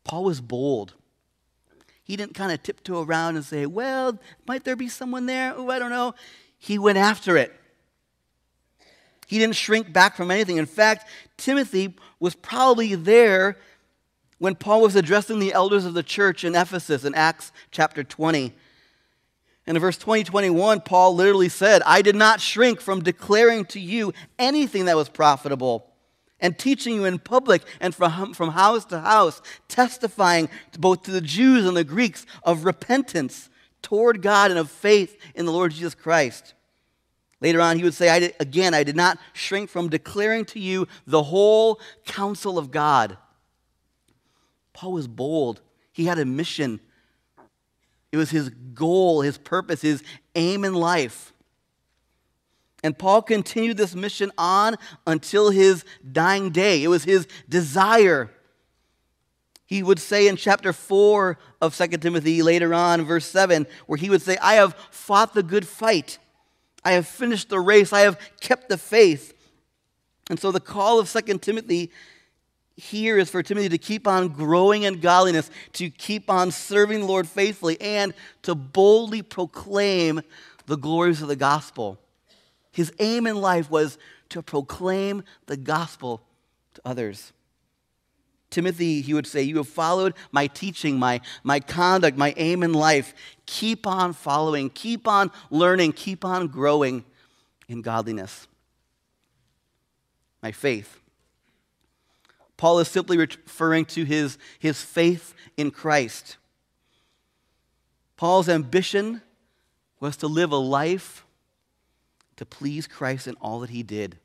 Paul 0.07 0.23
was 0.23 0.39
bold. 0.41 0.93
He 2.03 2.15
didn't 2.15 2.35
kind 2.35 2.53
of 2.53 2.63
tiptoe 2.63 3.03
around 3.03 3.35
and 3.35 3.43
say, 3.43 3.65
Well, 3.65 4.17
might 4.47 4.63
there 4.63 4.77
be 4.77 4.87
someone 4.87 5.25
there? 5.25 5.53
Oh, 5.55 5.69
I 5.69 5.77
don't 5.77 5.89
know. 5.89 6.15
He 6.57 6.79
went 6.79 6.97
after 6.97 7.35
it. 7.35 7.53
He 9.27 9.37
didn't 9.37 9.55
shrink 9.55 9.91
back 9.91 10.15
from 10.15 10.31
anything. 10.31 10.55
In 10.55 10.65
fact, 10.65 11.09
Timothy 11.35 11.93
was 12.19 12.33
probably 12.33 12.95
there 12.95 13.57
when 14.39 14.55
Paul 14.55 14.81
was 14.81 14.95
addressing 14.95 15.39
the 15.39 15.51
elders 15.51 15.83
of 15.83 15.93
the 15.93 16.03
church 16.03 16.45
in 16.45 16.55
Ephesus 16.55 17.03
in 17.03 17.13
Acts 17.13 17.51
chapter 17.71 18.05
20. 18.05 18.53
And 19.65 19.75
in 19.75 19.81
verse 19.81 19.97
20, 19.97 20.23
21, 20.23 20.79
Paul 20.79 21.13
literally 21.13 21.49
said, 21.49 21.81
I 21.85 22.01
did 22.01 22.15
not 22.15 22.39
shrink 22.39 22.79
from 22.79 23.03
declaring 23.03 23.65
to 23.65 23.81
you 23.81 24.13
anything 24.39 24.85
that 24.85 24.95
was 24.95 25.09
profitable 25.09 25.91
and 26.39 26.57
teaching 26.57 26.95
you 26.95 27.05
in 27.05 27.19
public 27.19 27.63
and 27.79 27.93
from, 27.95 28.33
from 28.33 28.49
house 28.49 28.85
to 28.85 28.99
house, 28.99 29.41
testifying 29.67 30.49
to 30.71 30.79
both 30.79 31.03
to 31.03 31.11
the 31.11 31.21
Jews 31.21 31.65
and 31.65 31.75
the 31.75 31.83
Greeks 31.83 32.25
of 32.43 32.65
repentance 32.65 33.49
toward 33.81 34.21
God 34.21 34.51
and 34.51 34.59
of 34.59 34.69
faith 34.69 35.17
in 35.35 35.45
the 35.45 35.51
Lord 35.51 35.71
Jesus 35.71 35.95
Christ. 35.95 36.53
Later 37.39 37.61
on, 37.61 37.77
he 37.77 37.83
would 37.83 37.93
say, 37.93 38.09
I 38.09 38.19
did, 38.19 38.35
Again, 38.39 38.73
I 38.73 38.83
did 38.83 38.95
not 38.95 39.19
shrink 39.33 39.69
from 39.69 39.89
declaring 39.89 40.45
to 40.45 40.59
you 40.59 40.87
the 41.05 41.23
whole 41.23 41.79
counsel 42.05 42.57
of 42.57 42.71
God. 42.71 43.17
Paul 44.73 44.93
was 44.93 45.07
bold. 45.07 45.61
He 45.91 46.05
had 46.05 46.19
a 46.19 46.25
mission, 46.25 46.79
it 48.11 48.17
was 48.17 48.29
his 48.29 48.49
goal, 48.49 49.21
his 49.21 49.37
purpose, 49.37 49.81
his 49.81 50.03
aim 50.35 50.63
in 50.63 50.73
life. 50.73 51.33
And 52.83 52.97
Paul 52.97 53.21
continued 53.21 53.77
this 53.77 53.95
mission 53.95 54.31
on 54.37 54.75
until 55.05 55.49
his 55.49 55.83
dying 56.11 56.51
day. 56.51 56.83
It 56.83 56.87
was 56.87 57.03
his 57.03 57.27
desire. 57.49 58.31
He 59.65 59.83
would 59.83 59.99
say 59.99 60.27
in 60.27 60.35
chapter 60.35 60.71
4 60.71 61.37
of 61.61 61.75
2 61.75 61.87
Timothy, 61.97 62.41
later 62.41 62.73
on, 62.73 63.03
verse 63.03 63.25
7, 63.25 63.67
where 63.87 63.97
he 63.97 64.09
would 64.09 64.21
say, 64.21 64.37
I 64.41 64.55
have 64.55 64.75
fought 64.91 65.33
the 65.33 65.43
good 65.43 65.67
fight. 65.67 66.19
I 66.85 66.91
have 66.91 67.07
finished 67.07 67.49
the 67.49 67.59
race. 67.59 67.91
I 67.91 68.01
have 68.01 68.19
kept 68.39 68.69
the 68.69 68.77
faith. 68.77 69.33
And 70.29 70.39
so 70.39 70.51
the 70.51 70.59
call 70.59 70.99
of 70.99 71.09
Second 71.09 71.41
Timothy 71.41 71.91
here 72.75 73.17
is 73.17 73.29
for 73.29 73.41
Timothy 73.41 73.69
to 73.69 73.77
keep 73.77 74.07
on 74.07 74.29
growing 74.29 74.83
in 74.83 74.99
godliness, 74.99 75.49
to 75.73 75.89
keep 75.89 76.29
on 76.29 76.51
serving 76.51 77.01
the 77.01 77.05
Lord 77.07 77.27
faithfully, 77.27 77.81
and 77.81 78.13
to 78.43 78.53
boldly 78.53 79.23
proclaim 79.23 80.21
the 80.67 80.77
glories 80.77 81.21
of 81.21 81.27
the 81.27 81.35
gospel. 81.35 81.99
His 82.77 82.93
aim 82.99 83.25
in 83.25 83.41
life 83.41 83.71
was 83.71 83.97
to 84.29 84.43
proclaim 84.43 85.23
the 85.47 85.57
gospel 85.57 86.21
to 86.75 86.81
others. 86.85 87.33
Timothy, 88.51 89.01
he 89.01 89.15
would 89.15 89.25
say, 89.25 89.41
You 89.41 89.57
have 89.57 89.67
followed 89.67 90.13
my 90.31 90.45
teaching, 90.45 90.99
my, 90.99 91.21
my 91.43 91.59
conduct, 91.59 92.19
my 92.19 92.35
aim 92.37 92.61
in 92.61 92.73
life. 92.73 93.15
Keep 93.47 93.87
on 93.87 94.13
following, 94.13 94.69
keep 94.69 95.07
on 95.07 95.31
learning, 95.49 95.93
keep 95.93 96.23
on 96.23 96.49
growing 96.49 97.03
in 97.67 97.81
godliness. 97.81 98.47
My 100.43 100.51
faith. 100.51 100.99
Paul 102.57 102.77
is 102.77 102.87
simply 102.89 103.17
referring 103.17 103.85
to 103.85 104.03
his, 104.03 104.37
his 104.59 104.83
faith 104.83 105.33
in 105.57 105.71
Christ. 105.71 106.37
Paul's 108.17 108.47
ambition 108.47 109.23
was 109.99 110.15
to 110.17 110.27
live 110.27 110.51
a 110.51 110.57
life 110.57 111.23
to 112.37 112.45
please 112.45 112.87
Christ 112.87 113.27
in 113.27 113.35
all 113.35 113.59
that 113.59 113.69
he 113.69 113.83
did. 113.83 114.17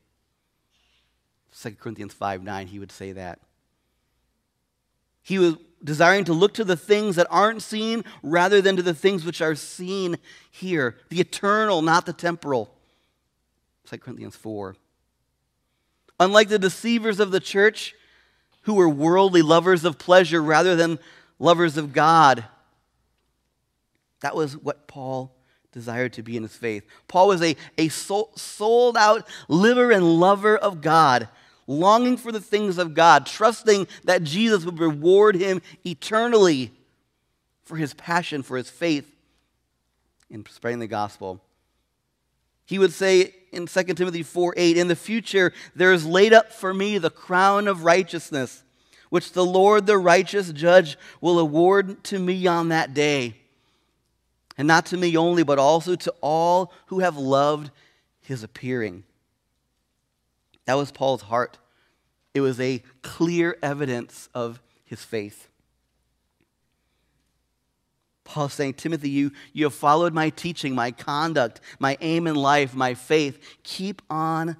2 1.61 1.71
Corinthians 1.71 2.13
5 2.13 2.43
9, 2.43 2.67
he 2.67 2.79
would 2.79 2.91
say 2.91 3.11
that. 3.11 3.39
He 5.21 5.39
was 5.39 5.55
desiring 5.83 6.25
to 6.25 6.33
look 6.33 6.53
to 6.55 6.63
the 6.63 6.77
things 6.77 7.15
that 7.15 7.27
aren't 7.29 7.61
seen 7.61 8.03
rather 8.21 8.61
than 8.61 8.75
to 8.77 8.81
the 8.81 8.93
things 8.93 9.25
which 9.25 9.41
are 9.41 9.55
seen 9.55 10.17
here 10.49 10.97
the 11.09 11.19
eternal, 11.19 11.81
not 11.81 12.05
the 12.05 12.13
temporal. 12.13 12.73
2 13.89 13.97
Corinthians 13.97 14.35
4. 14.35 14.75
Unlike 16.19 16.49
the 16.49 16.59
deceivers 16.59 17.19
of 17.19 17.31
the 17.31 17.39
church, 17.39 17.95
who 18.61 18.75
were 18.75 18.89
worldly 18.89 19.41
lovers 19.41 19.83
of 19.83 19.97
pleasure 19.97 20.41
rather 20.41 20.75
than 20.75 20.99
lovers 21.37 21.77
of 21.77 21.91
God, 21.91 22.45
that 24.21 24.35
was 24.35 24.55
what 24.55 24.87
Paul 24.87 25.35
desired 25.73 26.13
to 26.13 26.23
be 26.23 26.37
in 26.37 26.43
his 26.43 26.55
faith. 26.55 26.85
Paul 27.07 27.27
was 27.27 27.41
a, 27.41 27.57
a 27.77 27.89
sold 27.89 28.95
out 28.97 29.27
liver 29.49 29.91
and 29.91 30.19
lover 30.19 30.55
of 30.55 30.81
God 30.81 31.27
longing 31.67 32.17
for 32.17 32.31
the 32.31 32.41
things 32.41 32.77
of 32.77 32.93
God, 32.93 33.25
trusting 33.25 33.87
that 34.03 34.23
Jesus 34.23 34.65
would 34.65 34.79
reward 34.79 35.35
him 35.35 35.61
eternally 35.85 36.71
for 37.63 37.77
his 37.77 37.93
passion, 37.93 38.43
for 38.43 38.57
his 38.57 38.69
faith 38.69 39.09
in 40.29 40.45
spreading 40.49 40.79
the 40.79 40.87
gospel. 40.87 41.41
He 42.65 42.79
would 42.79 42.93
say 42.93 43.33
in 43.51 43.67
2 43.67 43.83
Timothy 43.83 44.23
4 44.23 44.53
8, 44.57 44.77
In 44.77 44.87
the 44.87 44.95
future 44.95 45.53
there 45.75 45.93
is 45.93 46.05
laid 46.05 46.33
up 46.33 46.51
for 46.51 46.73
me 46.73 46.97
the 46.97 47.09
crown 47.09 47.67
of 47.67 47.83
righteousness, 47.83 48.63
which 49.09 49.33
the 49.33 49.45
Lord, 49.45 49.85
the 49.85 49.97
righteous 49.97 50.51
judge, 50.51 50.97
will 51.21 51.39
award 51.39 52.03
to 52.05 52.19
me 52.19 52.47
on 52.47 52.69
that 52.69 52.93
day. 52.93 53.35
And 54.57 54.67
not 54.67 54.85
to 54.87 54.97
me 54.97 55.17
only, 55.17 55.43
but 55.43 55.59
also 55.59 55.95
to 55.95 56.13
all 56.21 56.71
who 56.87 56.99
have 56.99 57.17
loved 57.17 57.71
his 58.21 58.43
appearing. 58.43 59.03
That 60.65 60.75
was 60.75 60.91
Paul's 60.91 61.23
heart. 61.23 61.57
It 62.33 62.41
was 62.41 62.59
a 62.59 62.83
clear 63.01 63.57
evidence 63.61 64.29
of 64.33 64.61
his 64.85 65.03
faith. 65.03 65.49
Paul 68.23 68.49
saying, 68.49 68.75
Timothy, 68.75 69.09
you, 69.09 69.31
you 69.51 69.65
have 69.65 69.73
followed 69.73 70.13
my 70.13 70.29
teaching, 70.29 70.73
my 70.73 70.91
conduct, 70.91 71.59
my 71.79 71.97
aim 72.01 72.25
in 72.25 72.35
life, 72.35 72.73
my 72.73 72.93
faith. 72.93 73.57
Keep 73.63 74.01
on 74.09 74.57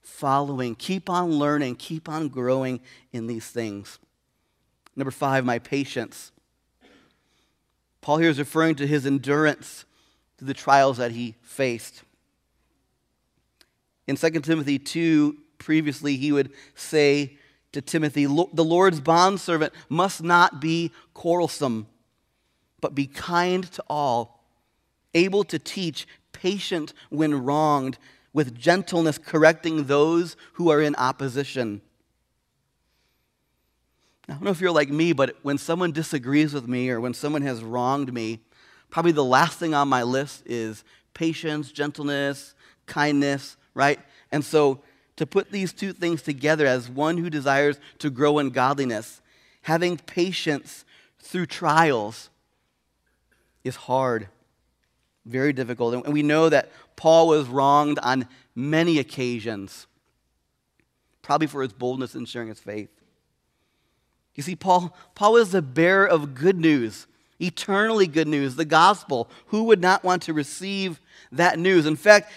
following, 0.00 0.74
keep 0.74 1.10
on 1.10 1.32
learning, 1.32 1.76
keep 1.76 2.08
on 2.08 2.28
growing 2.28 2.80
in 3.12 3.26
these 3.26 3.46
things. 3.46 3.98
Number 4.94 5.10
five, 5.10 5.44
my 5.44 5.58
patience. 5.58 6.31
Paul 8.02 8.18
here 8.18 8.28
is 8.28 8.38
referring 8.38 8.74
to 8.74 8.86
his 8.86 9.06
endurance 9.06 9.86
through 10.36 10.48
the 10.48 10.54
trials 10.54 10.98
that 10.98 11.12
he 11.12 11.36
faced. 11.40 12.02
In 14.06 14.16
2 14.16 14.30
Timothy 14.40 14.78
2, 14.78 15.38
previously, 15.58 16.16
he 16.16 16.32
would 16.32 16.50
say 16.74 17.38
to 17.70 17.80
Timothy, 17.80 18.26
The 18.26 18.64
Lord's 18.64 19.00
bondservant 19.00 19.72
must 19.88 20.22
not 20.22 20.60
be 20.60 20.90
quarrelsome, 21.14 21.86
but 22.80 22.94
be 22.94 23.06
kind 23.06 23.70
to 23.72 23.84
all, 23.88 24.44
able 25.14 25.44
to 25.44 25.58
teach, 25.58 26.06
patient 26.32 26.92
when 27.08 27.44
wronged, 27.44 27.98
with 28.32 28.58
gentleness 28.58 29.16
correcting 29.16 29.84
those 29.84 30.36
who 30.54 30.70
are 30.70 30.80
in 30.80 30.96
opposition. 30.96 31.80
I 34.28 34.34
don't 34.34 34.42
know 34.42 34.50
if 34.50 34.60
you're 34.60 34.70
like 34.70 34.88
me, 34.88 35.12
but 35.12 35.36
when 35.42 35.58
someone 35.58 35.92
disagrees 35.92 36.54
with 36.54 36.68
me 36.68 36.90
or 36.90 37.00
when 37.00 37.14
someone 37.14 37.42
has 37.42 37.62
wronged 37.62 38.12
me, 38.12 38.40
probably 38.88 39.12
the 39.12 39.24
last 39.24 39.58
thing 39.58 39.74
on 39.74 39.88
my 39.88 40.02
list 40.02 40.42
is 40.46 40.84
patience, 41.12 41.72
gentleness, 41.72 42.54
kindness, 42.86 43.56
right? 43.74 43.98
And 44.30 44.44
so 44.44 44.80
to 45.16 45.26
put 45.26 45.50
these 45.50 45.72
two 45.72 45.92
things 45.92 46.22
together 46.22 46.66
as 46.66 46.88
one 46.88 47.18
who 47.18 47.30
desires 47.30 47.78
to 47.98 48.10
grow 48.10 48.38
in 48.38 48.50
godliness, 48.50 49.20
having 49.62 49.96
patience 49.96 50.84
through 51.18 51.46
trials 51.46 52.30
is 53.64 53.76
hard, 53.76 54.28
very 55.26 55.52
difficult. 55.52 56.04
And 56.04 56.12
we 56.12 56.22
know 56.22 56.48
that 56.48 56.70
Paul 56.96 57.28
was 57.28 57.48
wronged 57.48 57.98
on 58.02 58.28
many 58.54 58.98
occasions, 58.98 59.86
probably 61.22 61.46
for 61.46 61.62
his 61.62 61.72
boldness 61.72 62.14
in 62.14 62.24
sharing 62.24 62.48
his 62.48 62.60
faith. 62.60 62.90
You 64.34 64.42
see, 64.42 64.56
Paul, 64.56 64.96
Paul 65.14 65.36
is 65.36 65.50
the 65.50 65.62
bearer 65.62 66.06
of 66.06 66.34
good 66.34 66.58
news, 66.58 67.06
eternally 67.38 68.06
good 68.06 68.28
news, 68.28 68.56
the 68.56 68.64
gospel. 68.64 69.28
Who 69.46 69.64
would 69.64 69.80
not 69.80 70.04
want 70.04 70.22
to 70.22 70.32
receive 70.32 71.00
that 71.30 71.58
news? 71.58 71.86
In 71.86 71.96
fact, 71.96 72.32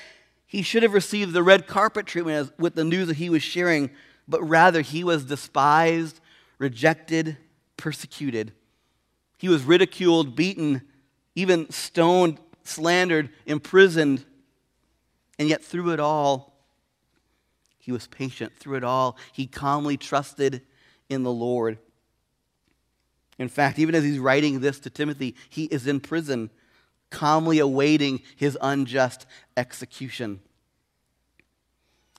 he 0.46 0.62
should 0.62 0.84
have 0.84 0.94
received 0.94 1.34
the 1.34 1.44
red 1.44 1.68
carpet 1.68 2.06
treatment 2.06 2.38
as, 2.38 2.52
with 2.60 2.76
the 2.76 2.84
news 2.84 3.08
that 3.08 3.18
he 3.18 3.30
was 3.30 3.44
sharing, 3.44 3.90
but 4.28 4.44
rather 4.44 4.82
he 4.82 5.04
was 5.04 5.26
despised, 5.26 6.20
rejected, 6.58 7.38
persecuted. 7.78 8.54
He 9.38 9.50
was 9.50 9.64
ridiculed, 9.64 10.36
beaten, 10.36 10.82
even 11.36 11.70
stoned, 11.70 12.40
slandered, 12.64 13.30
imprisoned. 13.46 14.26
And 15.38 15.50
yet, 15.50 15.64
through 15.64 15.92
it 15.92 16.00
all, 16.00 16.54
he 17.78 17.92
was 17.92 18.08
patient. 18.08 18.54
Through 18.58 18.78
it 18.78 18.84
all, 18.84 19.18
he 19.34 19.46
calmly 19.46 19.98
trusted 19.98 20.62
in 21.10 21.24
the 21.24 21.32
Lord. 21.32 21.78
In 23.38 23.50
fact, 23.50 23.80
even 23.80 23.96
as 23.96 24.04
he's 24.04 24.20
writing 24.20 24.62
this 24.62 24.80
to 24.80 24.90
Timothy, 24.90 25.36
he 25.50 25.66
is 25.66 25.88
in 25.88 26.00
prison, 26.00 26.50
calmly 27.10 27.60
awaiting 27.60 28.22
his 28.36 28.58
unjust 28.62 29.26
execution. 29.58 30.40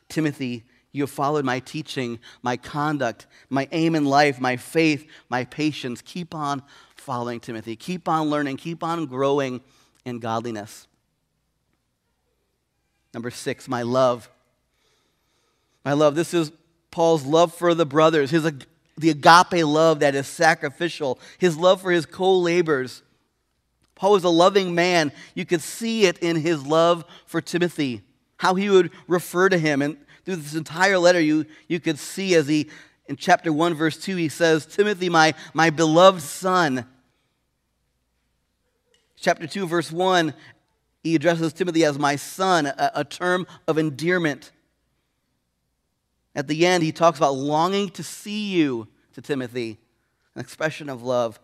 Timothy, 0.08 0.64
you 0.92 1.02
have 1.02 1.10
followed 1.10 1.44
my 1.44 1.60
teaching, 1.60 2.18
my 2.42 2.56
conduct, 2.56 3.26
my 3.50 3.68
aim 3.72 3.94
in 3.94 4.04
life, 4.04 4.40
my 4.40 4.56
faith, 4.56 5.06
my 5.28 5.44
patience. 5.44 6.00
Keep 6.02 6.34
on 6.34 6.62
following 6.96 7.40
Timothy. 7.40 7.76
Keep 7.76 8.08
on 8.08 8.30
learning. 8.30 8.56
Keep 8.56 8.82
on 8.82 9.06
growing 9.06 9.60
in 10.04 10.18
godliness. 10.18 10.86
Number 13.12 13.30
six, 13.30 13.68
my 13.68 13.82
love. 13.82 14.30
My 15.84 15.92
love. 15.92 16.14
This 16.14 16.34
is 16.34 16.52
Paul's 16.90 17.24
love 17.24 17.54
for 17.54 17.74
the 17.74 17.86
brothers, 17.86 18.30
his 18.30 18.50
the 18.96 19.10
agape 19.10 19.64
love 19.64 20.00
that 20.00 20.14
is 20.14 20.26
sacrificial, 20.26 21.18
his 21.38 21.56
love 21.56 21.82
for 21.82 21.90
his 21.90 22.06
co 22.06 22.38
laborers. 22.38 23.02
Paul 23.94 24.12
was 24.12 24.24
a 24.24 24.28
loving 24.28 24.74
man. 24.74 25.10
You 25.34 25.46
could 25.46 25.62
see 25.62 26.04
it 26.04 26.18
in 26.18 26.36
his 26.36 26.66
love 26.66 27.04
for 27.26 27.40
Timothy, 27.40 28.02
how 28.36 28.54
he 28.54 28.68
would 28.68 28.90
refer 29.08 29.48
to 29.48 29.58
him. 29.58 29.82
And 29.82 29.96
through 30.24 30.36
this 30.36 30.54
entire 30.54 30.98
letter, 30.98 31.20
you, 31.20 31.46
you 31.66 31.80
could 31.80 31.98
see 31.98 32.34
as 32.34 32.46
he, 32.46 32.68
in 33.06 33.16
chapter 33.16 33.52
1, 33.52 33.74
verse 33.74 33.96
2, 33.96 34.16
he 34.16 34.28
says, 34.28 34.66
Timothy, 34.66 35.08
my, 35.08 35.34
my 35.54 35.70
beloved 35.70 36.20
son. 36.20 36.86
Chapter 39.16 39.46
2, 39.46 39.66
verse 39.66 39.90
1, 39.90 40.34
he 41.02 41.14
addresses 41.14 41.54
Timothy 41.54 41.84
as 41.84 41.98
my 41.98 42.16
son, 42.16 42.66
a, 42.66 42.92
a 42.96 43.04
term 43.04 43.46
of 43.66 43.78
endearment. 43.78 44.52
At 46.36 46.48
the 46.48 46.66
end, 46.66 46.84
he 46.84 46.92
talks 46.92 47.18
about 47.18 47.34
longing 47.34 47.88
to 47.90 48.02
see 48.02 48.50
you 48.50 48.88
to 49.14 49.22
Timothy, 49.22 49.78
an 50.34 50.40
expression 50.42 50.90
of 50.90 51.02
love. 51.02 51.40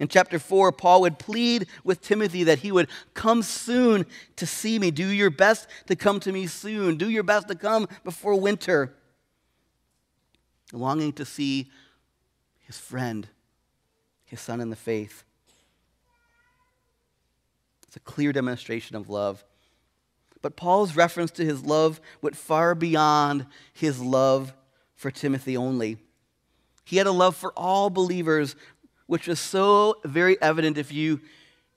In 0.00 0.08
chapter 0.08 0.40
4, 0.40 0.72
Paul 0.72 1.02
would 1.02 1.20
plead 1.20 1.68
with 1.84 2.02
Timothy 2.02 2.42
that 2.44 2.58
he 2.58 2.72
would 2.72 2.88
come 3.14 3.42
soon 3.42 4.04
to 4.34 4.44
see 4.44 4.80
me. 4.80 4.90
Do 4.90 5.06
your 5.06 5.30
best 5.30 5.68
to 5.86 5.94
come 5.94 6.18
to 6.20 6.32
me 6.32 6.48
soon. 6.48 6.96
Do 6.96 7.08
your 7.08 7.22
best 7.22 7.46
to 7.48 7.54
come 7.54 7.88
before 8.02 8.38
winter. 8.38 8.94
Longing 10.72 11.12
to 11.14 11.24
see 11.24 11.70
his 12.58 12.76
friend, 12.76 13.28
his 14.24 14.40
son 14.40 14.60
in 14.60 14.70
the 14.70 14.76
faith. 14.76 15.22
It's 17.86 17.96
a 17.96 18.00
clear 18.00 18.32
demonstration 18.32 18.96
of 18.96 19.08
love. 19.08 19.44
But 20.46 20.54
Paul's 20.54 20.94
reference 20.94 21.32
to 21.32 21.44
his 21.44 21.64
love 21.64 22.00
went 22.22 22.36
far 22.36 22.76
beyond 22.76 23.46
his 23.72 24.00
love 24.00 24.54
for 24.94 25.10
Timothy 25.10 25.56
only. 25.56 25.96
He 26.84 26.98
had 26.98 27.08
a 27.08 27.10
love 27.10 27.34
for 27.34 27.52
all 27.56 27.90
believers, 27.90 28.54
which 29.08 29.26
was 29.26 29.40
so 29.40 29.96
very 30.04 30.40
evident 30.40 30.78
if 30.78 30.92
you 30.92 31.20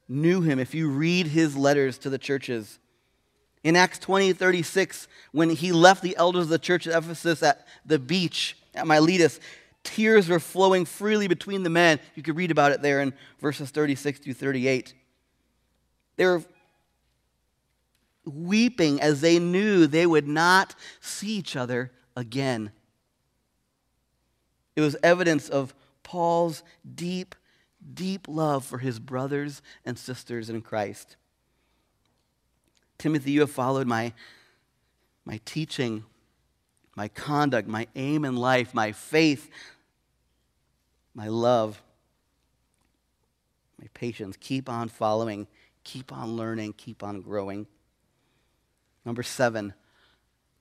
knew 0.08 0.42
him, 0.42 0.60
if 0.60 0.76
you 0.76 0.88
read 0.88 1.26
his 1.26 1.58
letters 1.58 1.98
to 1.98 2.12
the 2.12 2.20
churches. 2.20 2.78
In 3.64 3.76
Acts 3.76 3.98
20 3.98 4.34
36, 4.34 5.08
when 5.32 5.50
he 5.50 5.72
left 5.72 6.04
the 6.04 6.16
elders 6.16 6.44
of 6.44 6.50
the 6.50 6.60
church 6.60 6.86
at 6.86 6.96
Ephesus 6.96 7.42
at 7.42 7.66
the 7.88 7.98
beach 7.98 8.56
at 8.76 8.86
Miletus, 8.86 9.40
tears 9.84 10.30
were 10.30 10.40
flowing 10.40 10.86
freely 10.86 11.28
between 11.28 11.64
the 11.64 11.72
men. 11.72 12.00
You 12.14 12.22
could 12.22 12.36
read 12.36 12.52
about 12.52 12.72
it 12.72 12.84
there 12.84 13.02
in 13.02 13.16
verses 13.42 13.72
36 13.72 14.20
through 14.20 14.36
38. 14.36 14.94
They 16.18 16.26
were 16.28 16.44
weeping 18.30 19.02
as 19.02 19.22
they 19.22 19.40
knew 19.40 19.88
they 19.88 20.06
would 20.06 20.28
not 20.28 20.76
see 21.02 21.36
each 21.38 21.56
other 21.56 21.92
again. 22.16 22.72
It 24.76 24.82
was 24.82 24.96
evidence 25.04 25.50
of 25.50 25.74
Paul's 26.04 26.64
deep, 26.96 27.36
deep 27.94 28.28
love 28.28 28.66
for 28.66 28.78
his 28.78 29.00
brothers 29.00 29.62
and 29.86 29.98
sisters 29.98 30.50
in 30.50 30.62
Christ. 30.62 31.18
Timothy, 32.98 33.32
you 33.32 33.42
have 33.42 33.52
followed 33.52 33.88
my, 33.88 34.14
my 35.26 35.40
teaching, 35.46 36.04
my 36.96 37.08
conduct, 37.08 37.68
my 37.68 37.88
aim 37.96 38.26
in 38.26 38.36
life, 38.36 38.74
my 38.74 38.92
faith, 38.92 39.50
my 41.14 41.28
love, 41.28 41.82
my 43.80 43.88
patience. 43.94 44.38
Keep 44.40 44.70
on 44.70 44.90
following, 44.90 45.48
keep 45.84 46.12
on 46.12 46.36
learning, 46.36 46.74
keep 46.74 47.04
on 47.04 47.22
growing. 47.22 47.68
Number 49.06 49.24
seven, 49.24 49.74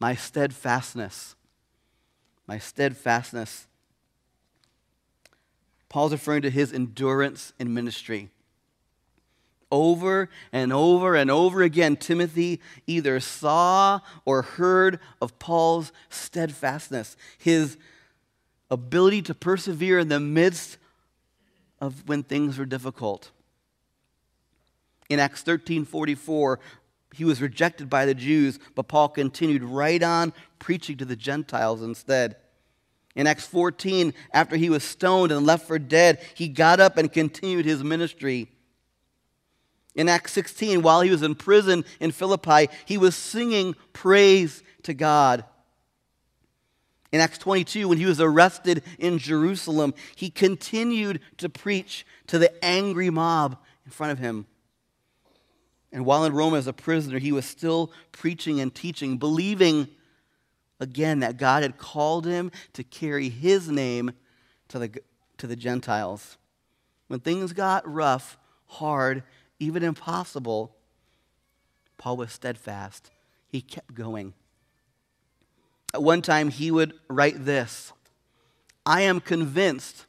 my 0.01 0.15
steadfastness. 0.15 1.35
My 2.47 2.59
steadfastness. 2.59 3.67
Paul's 5.89 6.13
referring 6.13 6.43
to 6.43 6.51
his 6.51 6.73
endurance 6.73 7.53
in 7.59 7.73
ministry. 7.75 8.31
Over 9.71 10.31
and 10.51 10.73
over 10.73 11.15
and 11.15 11.31
over 11.31 11.63
again, 11.63 11.97
Timothy 11.97 12.61
either 12.87 13.21
saw 13.21 14.01
or 14.25 14.43
heard 14.43 14.99
of 15.21 15.39
Paul's 15.39 15.93
steadfastness, 16.09 17.17
his 17.37 17.77
ability 18.71 19.23
to 19.23 19.35
persevere 19.35 19.99
in 19.99 20.09
the 20.09 20.21
midst 20.21 20.79
of 21.81 22.09
when 22.09 22.23
things 22.23 22.59
were 22.59 22.67
difficult. 22.67 23.31
In 25.11 25.21
Acts 25.21 25.43
13 25.43 25.85
44, 25.85 26.61
he 27.15 27.25
was 27.25 27.41
rejected 27.41 27.89
by 27.89 28.07
the 28.07 28.15
Jews, 28.15 28.59
but 28.75 28.89
Paul 28.89 29.09
continued 29.09 29.63
right 29.63 30.03
on 30.03 30.33
preaching 30.59 30.97
to 30.99 31.05
the 31.05 31.17
Gentiles 31.17 31.83
instead. 31.83 32.37
In 33.17 33.27
Acts 33.27 33.47
14, 33.47 34.15
after 34.33 34.57
he 34.57 34.71
was 34.71 34.85
stoned 34.85 35.33
and 35.33 35.45
left 35.45 35.67
for 35.67 35.79
dead, 35.79 36.21
he 36.35 36.49
got 36.49 36.81
up 36.81 36.97
and 36.97 37.13
continued 37.13 37.65
his 37.65 37.83
ministry. 37.83 38.49
In 39.95 40.09
Acts 40.09 40.33
16, 40.33 40.83
while 40.83 41.01
he 41.01 41.11
was 41.11 41.23
in 41.23 41.35
prison 41.35 41.85
in 41.99 42.13
Philippi, 42.13 42.69
he 42.85 42.97
was 42.99 43.17
singing 43.17 43.75
praise 43.93 44.63
to 44.85 44.95
God. 44.95 45.45
In 47.11 47.21
Acts 47.21 47.39
22, 47.39 47.89
when 47.89 47.99
he 47.99 48.05
was 48.05 48.21
arrested 48.21 48.83
in 48.99 49.19
Jerusalem, 49.19 49.95
he 50.15 50.31
continued 50.31 51.21
to 51.39 51.49
preach 51.49 52.07
to 52.27 52.39
the 52.39 52.65
angry 52.65 53.11
mob 53.11 53.57
in 53.85 53.91
front 53.91 54.13
of 54.13 54.19
him. 54.19 54.47
And 55.93 56.05
while 56.05 56.25
in 56.25 56.35
Rome 56.35 56.55
as 56.55 56.67
a 56.67 56.73
prisoner, 56.73 57.19
he 57.19 57.33
was 57.33 57.47
still 57.47 57.93
preaching 58.13 58.61
and 58.61 58.75
teaching, 58.75 59.17
believing 59.17 59.89
again 60.81 61.21
that 61.21 61.39
God 61.39 61.63
had 61.63 61.79
called 61.79 62.27
him 62.27 62.51
to 62.75 62.85
carry 62.85 63.29
his 63.29 63.69
name 63.71 64.13
to 64.69 64.79
the, 64.79 65.03
to 65.39 65.47
the 65.47 65.57
Gentiles. 65.57 66.37
When 67.09 67.21
things 67.21 67.53
got 67.53 67.91
rough, 67.91 68.37
hard, 68.67 69.23
even 69.59 69.83
impossible, 69.83 70.77
Paul 71.97 72.19
was 72.19 72.33
steadfast. 72.33 73.11
He 73.49 73.61
kept 73.63 73.95
going. 73.95 74.35
At 75.95 76.03
one 76.03 76.21
time, 76.21 76.51
he 76.51 76.71
would 76.71 76.93
write 77.09 77.45
this 77.45 77.93
I 78.85 79.03
am 79.03 79.21
convinced 79.21 80.07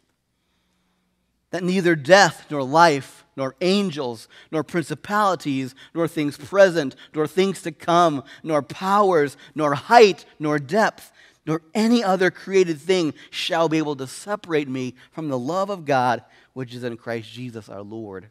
that 1.51 1.63
neither 1.63 1.95
death 1.95 2.45
nor 2.49 2.63
life, 2.63 3.25
nor 3.35 3.55
angels, 3.61 4.27
nor 4.51 4.63
principalities, 4.63 5.73
nor 5.93 6.07
things 6.07 6.37
present, 6.37 6.95
nor 7.13 7.25
things 7.25 7.61
to 7.61 7.71
come, 7.71 8.23
nor 8.43 8.61
powers, 8.61 9.37
nor 9.55 9.73
height, 9.73 10.25
nor 10.37 10.59
depth, 10.59 11.11
nor 11.45 11.61
any 11.73 12.03
other 12.03 12.29
created 12.29 12.79
thing 12.79 13.13
shall 13.31 13.69
be 13.69 13.77
able 13.77 13.95
to 13.95 14.05
separate 14.05 14.67
me 14.67 14.93
from 15.11 15.29
the 15.29 15.39
love 15.39 15.69
of 15.69 15.85
God 15.85 16.23
which 16.53 16.75
is 16.75 16.83
in 16.83 16.97
Christ 16.97 17.31
Jesus 17.31 17.69
our 17.69 17.81
Lord. 17.81 18.29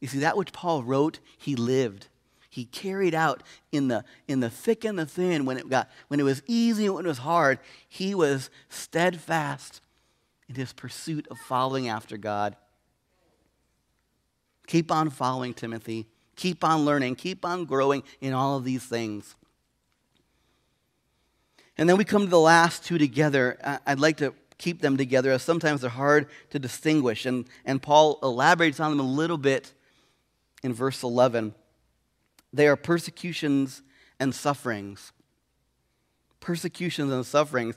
You 0.00 0.08
see, 0.08 0.18
that 0.18 0.36
which 0.36 0.52
Paul 0.52 0.82
wrote, 0.82 1.20
he 1.38 1.56
lived. 1.56 2.08
He 2.50 2.66
carried 2.66 3.14
out 3.14 3.42
in 3.70 3.88
the, 3.88 4.04
in 4.28 4.40
the 4.40 4.50
thick 4.50 4.84
and 4.84 4.98
the 4.98 5.06
thin, 5.06 5.46
when 5.46 5.56
it, 5.56 5.68
got, 5.68 5.88
when 6.08 6.20
it 6.20 6.24
was 6.24 6.42
easy 6.46 6.86
and 6.86 6.94
when 6.94 7.06
it 7.06 7.08
was 7.08 7.18
hard, 7.18 7.58
he 7.88 8.14
was 8.14 8.50
steadfast 8.68 9.80
in 10.52 10.60
his 10.60 10.72
pursuit 10.72 11.26
of 11.30 11.38
following 11.38 11.88
after 11.88 12.16
God. 12.16 12.56
Keep 14.66 14.92
on 14.92 15.10
following 15.10 15.54
Timothy. 15.54 16.06
Keep 16.36 16.64
on 16.64 16.84
learning. 16.84 17.16
Keep 17.16 17.44
on 17.44 17.64
growing 17.64 18.02
in 18.20 18.32
all 18.32 18.56
of 18.56 18.64
these 18.64 18.84
things. 18.84 19.34
And 21.78 21.88
then 21.88 21.96
we 21.96 22.04
come 22.04 22.24
to 22.24 22.30
the 22.30 22.38
last 22.38 22.84
two 22.84 22.98
together. 22.98 23.58
I'd 23.86 23.98
like 23.98 24.18
to 24.18 24.34
keep 24.58 24.80
them 24.80 24.96
together 24.96 25.32
as 25.32 25.42
sometimes 25.42 25.80
they're 25.80 25.90
hard 25.90 26.28
to 26.50 26.58
distinguish. 26.58 27.26
And, 27.26 27.46
and 27.64 27.82
Paul 27.82 28.18
elaborates 28.22 28.78
on 28.78 28.90
them 28.90 29.00
a 29.00 29.10
little 29.10 29.38
bit 29.38 29.72
in 30.62 30.72
verse 30.74 31.02
11. 31.02 31.54
They 32.52 32.68
are 32.68 32.76
persecutions 32.76 33.82
and 34.20 34.34
sufferings. 34.34 35.12
Persecutions 36.40 37.10
and 37.10 37.24
sufferings. 37.24 37.76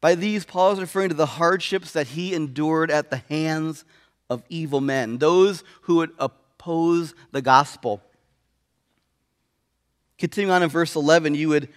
By 0.00 0.14
these, 0.14 0.44
Paul 0.44 0.72
is 0.72 0.80
referring 0.80 1.08
to 1.08 1.14
the 1.14 1.26
hardships 1.26 1.92
that 1.92 2.08
he 2.08 2.34
endured 2.34 2.90
at 2.90 3.10
the 3.10 3.22
hands 3.28 3.84
of 4.30 4.42
evil 4.48 4.80
men, 4.80 5.18
those 5.18 5.64
who 5.82 5.96
would 5.96 6.10
oppose 6.18 7.14
the 7.32 7.42
gospel. 7.42 8.02
Continuing 10.18 10.52
on 10.52 10.62
in 10.62 10.68
verse 10.68 10.94
11, 10.94 11.34
you 11.34 11.48
would, 11.48 11.68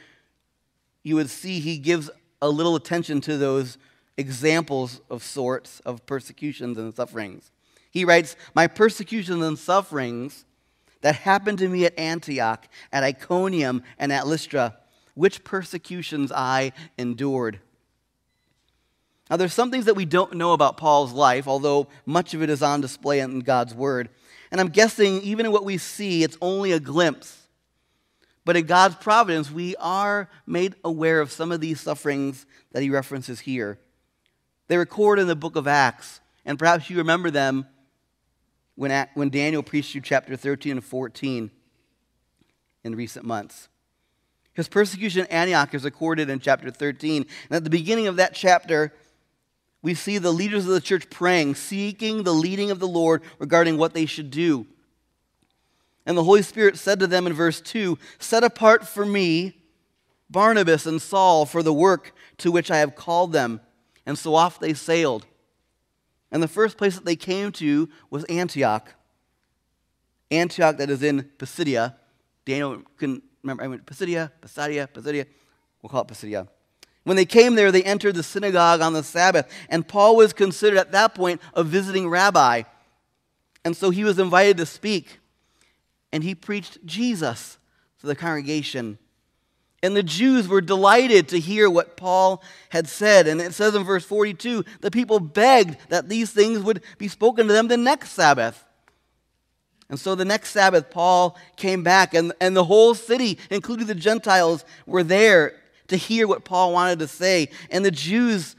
you 1.04 1.16
would 1.16 1.30
see 1.30 1.60
he 1.60 1.78
gives 1.78 2.10
a 2.42 2.50
little 2.50 2.76
attention 2.76 3.22
to 3.22 3.38
those 3.38 3.78
examples 4.18 5.02
of 5.10 5.24
sorts 5.24 5.80
of 5.82 6.06
persecutions 6.06 6.78
and 6.78 6.94
sufferings. 6.94 7.52
He 7.90 8.06
writes, 8.06 8.36
My 8.54 8.68
persecutions 8.68 9.44
and 9.44 9.58
sufferings 9.58 10.46
that 11.02 11.16
happened 11.16 11.60
to 11.60 11.68
me 11.68 11.86
at 11.86 11.98
Antioch, 11.98 12.68
at 12.92 13.04
Iconium, 13.04 13.84
and 13.98 14.12
at 14.12 14.28
Lystra, 14.28 14.78
which 15.14 15.44
persecutions 15.44 16.32
I 16.32 16.74
endured. 16.98 17.60
Now, 19.32 19.38
there's 19.38 19.54
some 19.54 19.72
things 19.72 19.86
that 19.86 19.96
we 19.96 20.04
don't 20.04 20.34
know 20.34 20.52
about 20.52 20.76
Paul's 20.76 21.14
life, 21.14 21.48
although 21.48 21.88
much 22.06 22.34
of 22.34 22.44
it 22.44 22.50
is 22.50 22.62
on 22.62 22.82
display 22.82 23.22
in 23.22 23.40
God's 23.40 23.74
Word. 23.74 24.10
And 24.52 24.60
I'm 24.60 24.68
guessing, 24.68 25.22
even 25.22 25.46
in 25.46 25.54
what 25.54 25.64
we 25.64 25.78
see, 25.78 26.22
it's 26.22 26.38
only 26.42 26.74
a 26.74 26.82
glimpse. 26.82 27.48
But 28.44 28.58
in 28.58 28.66
God's 28.66 28.96
providence, 28.96 29.50
we 29.50 29.78
are 29.78 30.30
made 30.46 30.76
aware 30.84 31.22
of 31.22 31.32
some 31.32 31.54
of 31.54 31.62
these 31.62 31.80
sufferings 31.80 32.46
that 32.74 32.84
he 32.84 32.90
references 32.90 33.40
here. 33.40 33.80
They 34.68 34.76
record 34.76 35.18
in 35.18 35.28
the 35.28 35.36
book 35.38 35.56
of 35.56 35.66
Acts, 35.66 36.20
and 36.44 36.60
perhaps 36.60 36.90
you 36.90 36.98
remember 36.98 37.32
them 37.32 37.66
when, 38.76 39.08
when 39.14 39.30
Daniel 39.30 39.64
preached 39.64 39.96
you 39.96 40.02
chapter 40.02 40.36
13 40.36 40.74
and 40.74 40.84
14 40.84 41.50
in 42.84 42.96
recent 42.96 43.26
months. 43.26 43.70
His 44.54 44.68
persecution 44.68 45.22
at 45.22 45.32
Antioch 45.32 45.74
is 45.74 45.86
recorded 45.86 46.30
in 46.30 46.40
chapter 46.40 46.70
13. 46.70 47.26
And 47.50 47.56
at 47.56 47.64
the 47.64 47.70
beginning 47.70 48.08
of 48.08 48.18
that 48.18 48.34
chapter, 48.34 48.94
we 49.82 49.94
see 49.94 50.18
the 50.18 50.32
leaders 50.32 50.68
of 50.68 50.74
the 50.74 50.82
church 50.82 51.10
praying, 51.10 51.56
seeking 51.56 52.24
the 52.24 52.34
leading 52.34 52.70
of 52.70 52.80
the 52.80 52.88
Lord 52.88 53.24
regarding 53.40 53.78
what 53.78 53.94
they 53.94 54.06
should 54.06 54.30
do. 54.30 54.68
And 56.06 56.18
the 56.18 56.24
Holy 56.24 56.42
Spirit 56.42 56.78
said 56.78 57.00
to 57.00 57.08
them 57.08 57.28
in 57.28 57.34
verse 57.34 57.62
2 57.62 57.98
Set 58.20 58.44
apart 58.44 58.88
for 58.88 59.06
me 59.06 59.58
Barnabas 60.30 60.86
and 60.86 61.02
Saul 61.02 61.46
for 61.46 61.62
the 61.62 61.74
work 61.74 62.14
to 62.38 62.52
which 62.52 62.72
I 62.72 62.78
have 62.78 62.96
called 62.96 63.34
them. 63.34 63.60
And 64.06 64.18
so 64.18 64.36
off 64.36 64.60
they 64.60 64.74
sailed. 64.74 65.26
And 66.32 66.42
the 66.42 66.48
first 66.48 66.78
place 66.78 66.96
that 66.96 67.06
they 67.06 67.16
came 67.16 67.52
to 67.54 67.90
was 68.10 68.24
Antioch. 68.26 68.94
Antioch, 70.32 70.78
that 70.78 70.90
is 70.90 71.04
in 71.04 71.30
Pisidia. 71.38 71.96
Daniel 72.46 72.82
couldn't 72.98 73.24
remember. 73.44 73.64
I 73.64 73.68
mean, 73.68 73.80
Pisidia, 73.80 74.32
Pisidia, 74.42 74.88
Pisidia. 74.88 75.26
We'll 75.82 75.90
call 75.90 76.02
it 76.02 76.08
Pisidia. 76.08 76.48
When 77.04 77.18
they 77.18 77.26
came 77.26 77.56
there, 77.56 77.72
they 77.72 77.84
entered 77.84 78.16
the 78.16 78.24
synagogue 78.24 78.82
on 78.82 78.94
the 78.94 79.04
Sabbath. 79.04 79.52
And 79.70 79.88
Paul 79.88 80.16
was 80.16 80.34
considered 80.34 80.78
at 80.78 80.92
that 80.92 81.16
point 81.16 81.42
a 81.54 81.64
visiting 81.64 82.10
rabbi. 82.10 82.64
And 83.66 83.76
so 83.76 83.90
he 83.90 84.04
was 84.04 84.20
invited 84.20 84.58
to 84.58 84.66
speak. 84.66 85.20
And 86.12 86.24
he 86.24 86.36
preached 86.36 86.86
Jesus 86.86 87.58
to 88.00 88.08
the 88.08 88.16
congregation. 88.16 89.00
And 89.84 89.96
the 89.96 90.04
Jews 90.04 90.48
were 90.48 90.62
delighted 90.62 91.30
to 91.30 91.40
hear 91.40 91.68
what 91.68 91.98
Paul 91.98 92.44
had 92.70 92.88
said. 92.88 93.28
And 93.28 93.42
it 93.42 93.54
says 93.54 93.74
in 93.74 93.84
verse 93.84 94.06
42 94.06 94.64
the 94.82 94.92
people 94.92 95.20
begged 95.20 95.78
that 95.90 96.08
these 96.08 96.32
things 96.32 96.60
would 96.60 96.84
be 97.00 97.08
spoken 97.08 97.48
to 97.48 97.54
them 97.54 97.68
the 97.68 97.78
next 97.78 98.12
Sabbath. 98.12 98.64
And 99.90 100.00
so 100.00 100.16
the 100.16 100.24
next 100.24 100.52
Sabbath, 100.52 100.90
Paul 100.90 101.38
came 101.58 101.84
back, 101.84 102.14
and, 102.14 102.32
and 102.40 102.56
the 102.56 102.64
whole 102.64 102.96
city, 102.96 103.38
including 103.50 103.88
the 103.88 103.96
Gentiles, 103.96 104.64
were 104.86 105.04
there 105.04 105.61
to 105.92 105.98
hear 105.98 106.28
what 106.28 106.44
Paul 106.44 106.74
wanted 106.74 107.00
to 107.00 107.08
say. 107.08 107.50
And 107.70 107.86
the 107.86 107.92
Jews 107.92 108.56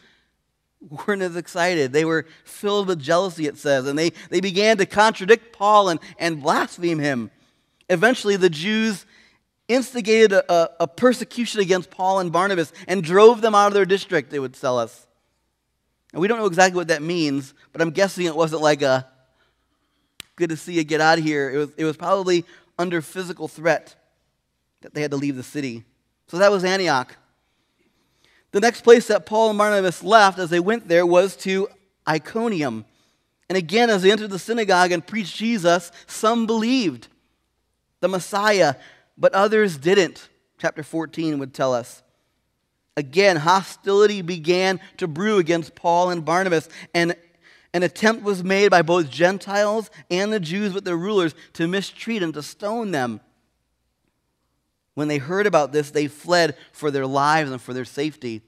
weren't 0.80 1.22
as 1.22 1.36
excited. 1.36 1.92
They 1.92 2.04
were 2.04 2.26
filled 2.44 2.88
with 2.88 3.00
jealousy, 3.00 3.46
it 3.46 3.56
says, 3.56 3.86
and 3.86 3.98
they, 3.98 4.10
they 4.30 4.40
began 4.40 4.76
to 4.78 4.86
contradict 4.86 5.52
Paul 5.52 5.88
and, 5.88 6.00
and 6.18 6.42
blaspheme 6.42 6.98
him. 6.98 7.30
Eventually, 7.88 8.36
the 8.36 8.50
Jews 8.50 9.06
instigated 9.68 10.32
a, 10.32 10.52
a, 10.52 10.70
a, 10.80 10.88
persecution 10.88 11.60
against 11.60 11.90
Paul 11.90 12.18
and 12.18 12.32
Barnabas 12.32 12.72
and 12.88 13.02
drove 13.02 13.40
them 13.40 13.54
out 13.54 13.68
of 13.68 13.74
their 13.74 13.86
district, 13.86 14.30
they 14.30 14.38
would 14.38 14.54
tell 14.54 14.78
us. 14.78 15.06
And 16.12 16.20
we 16.20 16.28
don't 16.28 16.38
know 16.38 16.46
exactly 16.46 16.76
what 16.76 16.88
that 16.88 17.00
means, 17.00 17.54
but 17.72 17.80
I'm 17.80 17.90
guessing 17.90 18.26
it 18.26 18.36
wasn't 18.36 18.60
like 18.60 18.82
a 18.82 19.06
good 20.36 20.50
to 20.50 20.56
see 20.56 20.74
you 20.74 20.84
get 20.84 21.00
out 21.00 21.18
of 21.18 21.24
here. 21.24 21.50
It 21.50 21.56
was, 21.56 21.70
it 21.78 21.84
was 21.84 21.96
probably 21.96 22.44
under 22.78 23.00
physical 23.00 23.48
threat 23.48 23.94
that 24.82 24.94
they 24.94 25.00
had 25.00 25.12
to 25.12 25.16
leave 25.16 25.36
the 25.36 25.42
city. 25.42 25.84
So 26.26 26.38
that 26.38 26.50
was 26.50 26.64
Antioch. 26.64 27.16
The 28.52 28.60
next 28.60 28.82
place 28.82 29.08
that 29.08 29.26
Paul 29.26 29.50
and 29.50 29.58
Barnabas 29.58 30.02
left 30.02 30.38
as 30.38 30.50
they 30.50 30.60
went 30.60 30.86
there 30.86 31.06
was 31.06 31.36
to 31.36 31.68
Iconium. 32.06 32.84
And 33.48 33.58
again, 33.58 33.90
as 33.90 34.02
they 34.02 34.12
entered 34.12 34.30
the 34.30 34.38
synagogue 34.38 34.92
and 34.92 35.06
preached 35.06 35.36
Jesus, 35.36 35.90
some 36.06 36.46
believed 36.46 37.08
the 38.00 38.08
Messiah 38.08 38.74
but 39.16 39.34
others 39.34 39.76
didn't. 39.76 40.28
Chapter 40.58 40.82
14 40.82 41.38
would 41.38 41.54
tell 41.54 41.74
us. 41.74 42.02
Again, 42.96 43.36
hostility 43.36 44.20
began 44.20 44.80
to 44.98 45.06
brew 45.06 45.38
against 45.38 45.74
Paul 45.74 46.10
and 46.10 46.24
Barnabas, 46.24 46.68
and 46.94 47.16
an 47.72 47.82
attempt 47.82 48.22
was 48.22 48.44
made 48.44 48.70
by 48.70 48.82
both 48.82 49.08
Gentiles 49.08 49.90
and 50.10 50.30
the 50.30 50.40
Jews 50.40 50.74
with 50.74 50.84
their 50.84 50.96
rulers 50.96 51.34
to 51.54 51.66
mistreat 51.66 52.22
and 52.22 52.34
to 52.34 52.42
stone 52.42 52.90
them. 52.90 53.20
When 54.94 55.08
they 55.08 55.18
heard 55.18 55.46
about 55.46 55.72
this, 55.72 55.90
they 55.90 56.06
fled 56.06 56.56
for 56.72 56.90
their 56.90 57.06
lives 57.06 57.50
and 57.50 57.60
for 57.60 57.72
their 57.72 57.84
safety. 57.84 58.42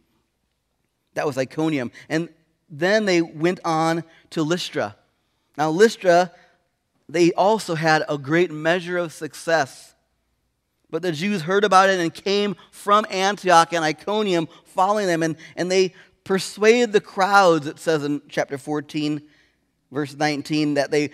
That 1.15 1.27
was 1.27 1.39
Iconium. 1.39 1.91
And 2.09 2.29
then 2.69 3.05
they 3.07 3.23
went 3.23 3.61
on 3.65 4.05
to 4.31 4.43
Lystra. 4.43 4.97
Now, 5.57 5.71
Lystra, 5.71 6.33
they 7.09 7.33
also 7.33 7.75
had 7.75 8.05
a 8.09 8.19
great 8.19 8.51
measure 8.51 8.99
of 8.99 9.13
success. 9.13 9.95
But 10.91 11.03
the 11.03 11.13
Jews 11.13 11.43
heard 11.43 11.65
about 11.65 11.91
it 11.91 11.99
and 11.99 12.13
came 12.13 12.57
from 12.71 13.07
Antioch 13.11 13.73
and 13.73 13.85
Iconium 13.85 14.49
following 14.65 15.07
them, 15.07 15.23
and, 15.23 15.37
and 15.57 15.71
they 15.71 15.95
persuaded 16.25 16.93
the 16.93 17.01
crowds, 17.01 17.67
it 17.67 17.79
says 17.79 18.05
in 18.05 18.23
chapter 18.29 18.59
14, 18.59 19.23
verse 19.91 20.15
19, 20.15 20.75
that 20.75 20.91
they 20.91 21.11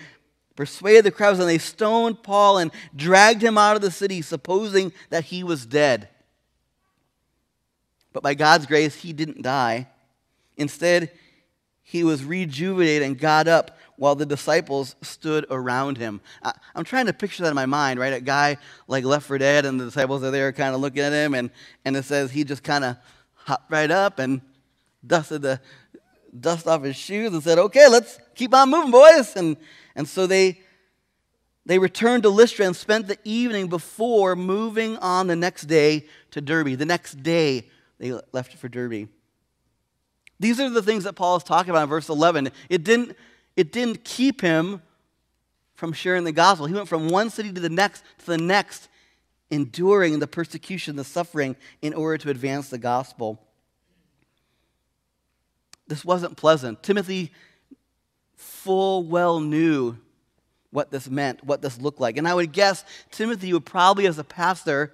persuaded 0.61 1.07
the 1.07 1.11
crowds 1.11 1.39
and 1.39 1.49
they 1.49 1.57
stoned 1.57 2.23
Paul 2.23 2.59
and 2.59 2.71
dragged 2.95 3.41
him 3.41 3.57
out 3.57 3.77
of 3.77 3.81
the 3.81 3.91
city, 3.91 4.21
supposing 4.21 4.93
that 5.09 5.25
he 5.25 5.43
was 5.43 5.65
dead. 5.65 6.11
But 8.13 8.23
by 8.23 8.35
God's 8.35 8.67
grace, 8.67 8.95
he 8.95 9.15
didn't 9.15 9.41
die. 9.41 9.89
Instead, 10.59 11.13
he 11.83 12.05
was 12.05 12.23
rejuvenated 12.23 13.05
and 13.05 13.19
got 13.19 13.49
up 13.49 13.79
while 13.97 14.15
the 14.15 14.27
disciples 14.27 14.97
stood 15.01 15.47
around 15.49 15.97
him. 15.97 16.21
I, 16.43 16.53
am 16.75 16.85
trying 16.85 17.07
to 17.07 17.15
picture 17.15 17.43
that 17.45 17.49
in 17.49 17.55
my 17.55 17.65
mind, 17.65 17.99
right? 17.99 18.13
A 18.13 18.21
guy 18.21 18.59
like 18.87 19.05
left 19.05 19.25
for 19.25 19.39
dead, 19.39 19.65
and 19.65 19.81
the 19.81 19.87
disciples 19.87 20.23
are 20.23 20.31
there 20.31 20.53
kind 20.53 20.75
of 20.75 20.83
looking 20.83 21.03
at 21.03 21.13
him, 21.15 21.33
and, 21.33 21.51
and 21.87 21.97
it 21.97 22.05
says 22.05 22.33
he 22.33 22.45
just 22.45 22.63
kind 22.63 22.85
of 22.85 22.99
hopped 23.33 23.73
right 23.73 23.91
up 23.91 24.19
and 24.19 24.43
dusted 25.07 25.41
the 25.41 25.59
dust 26.39 26.67
off 26.67 26.83
his 26.83 26.97
shoes 26.97 27.33
and 27.33 27.43
said, 27.43 27.59
Okay, 27.59 27.89
let's 27.89 28.19
keep 28.35 28.53
on 28.53 28.69
moving, 28.69 28.91
boys. 28.91 29.35
And, 29.37 29.57
and 29.95 30.09
so 30.09 30.27
they, 30.27 30.61
they 31.67 31.79
returned 31.79 32.23
to 32.25 32.31
Lystra 32.31 32.67
and 32.67 32.77
spent 32.77 33.07
the 33.07 33.19
evening 33.25 33.69
before 33.69 34.37
moving 34.37 34.97
on 34.99 35.27
the 35.27 35.37
next 35.37 35.63
day 35.63 36.07
to 36.31 36.41
Derbe. 36.41 36.77
The 36.77 36.87
next 36.87 37.23
day, 37.23 37.69
they 37.99 38.19
left 38.33 38.55
for 38.55 38.69
Derbe. 38.69 39.09
These 40.39 40.59
are 40.59 40.71
the 40.71 40.83
things 40.83 41.05
that 41.05 41.15
Paul 41.15 41.37
is 41.37 41.45
talking 41.45 41.71
about 41.71 41.83
in 41.83 41.89
verse 41.89 42.09
11. 42.09 42.51
It 42.69 42.83
didn't, 42.83 43.17
it 43.57 43.73
didn't 43.73 44.05
keep 44.05 44.41
him 44.41 44.81
from 45.75 45.93
sharing 45.93 46.25
the 46.25 46.33
gospel. 46.33 46.67
He 46.67 46.75
went 46.75 46.89
from 46.89 47.09
one 47.09 47.31
city 47.31 47.53
to 47.53 47.61
the 47.61 47.69
next 47.69 48.03
to 48.19 48.27
the 48.27 48.39
next, 48.39 48.89
enduring 49.51 50.19
the 50.19 50.27
persecution, 50.27 50.97
the 50.97 51.05
suffering, 51.05 51.57
in 51.83 51.93
order 51.93 52.19
to 52.19 52.31
advance 52.31 52.71
the 52.71 52.79
gospel. 52.79 53.39
This 55.87 56.05
wasn't 56.05 56.37
pleasant. 56.37 56.83
Timothy 56.83 57.33
full 58.41 59.05
well 59.05 59.41
knew 59.41 59.97
what 60.71 60.91
this 60.91 61.09
meant, 61.09 61.45
what 61.45 61.63
this 61.63 61.81
looked 61.81 62.01
like. 62.01 62.17
And 62.17 62.27
I 62.27 62.35
would 62.35 62.53
guess 62.53 62.85
Timothy 63.11 63.53
would 63.53 63.67
probably, 63.67 64.07
as 64.07 64.19
a 64.19 64.25
pastor, 64.25 64.93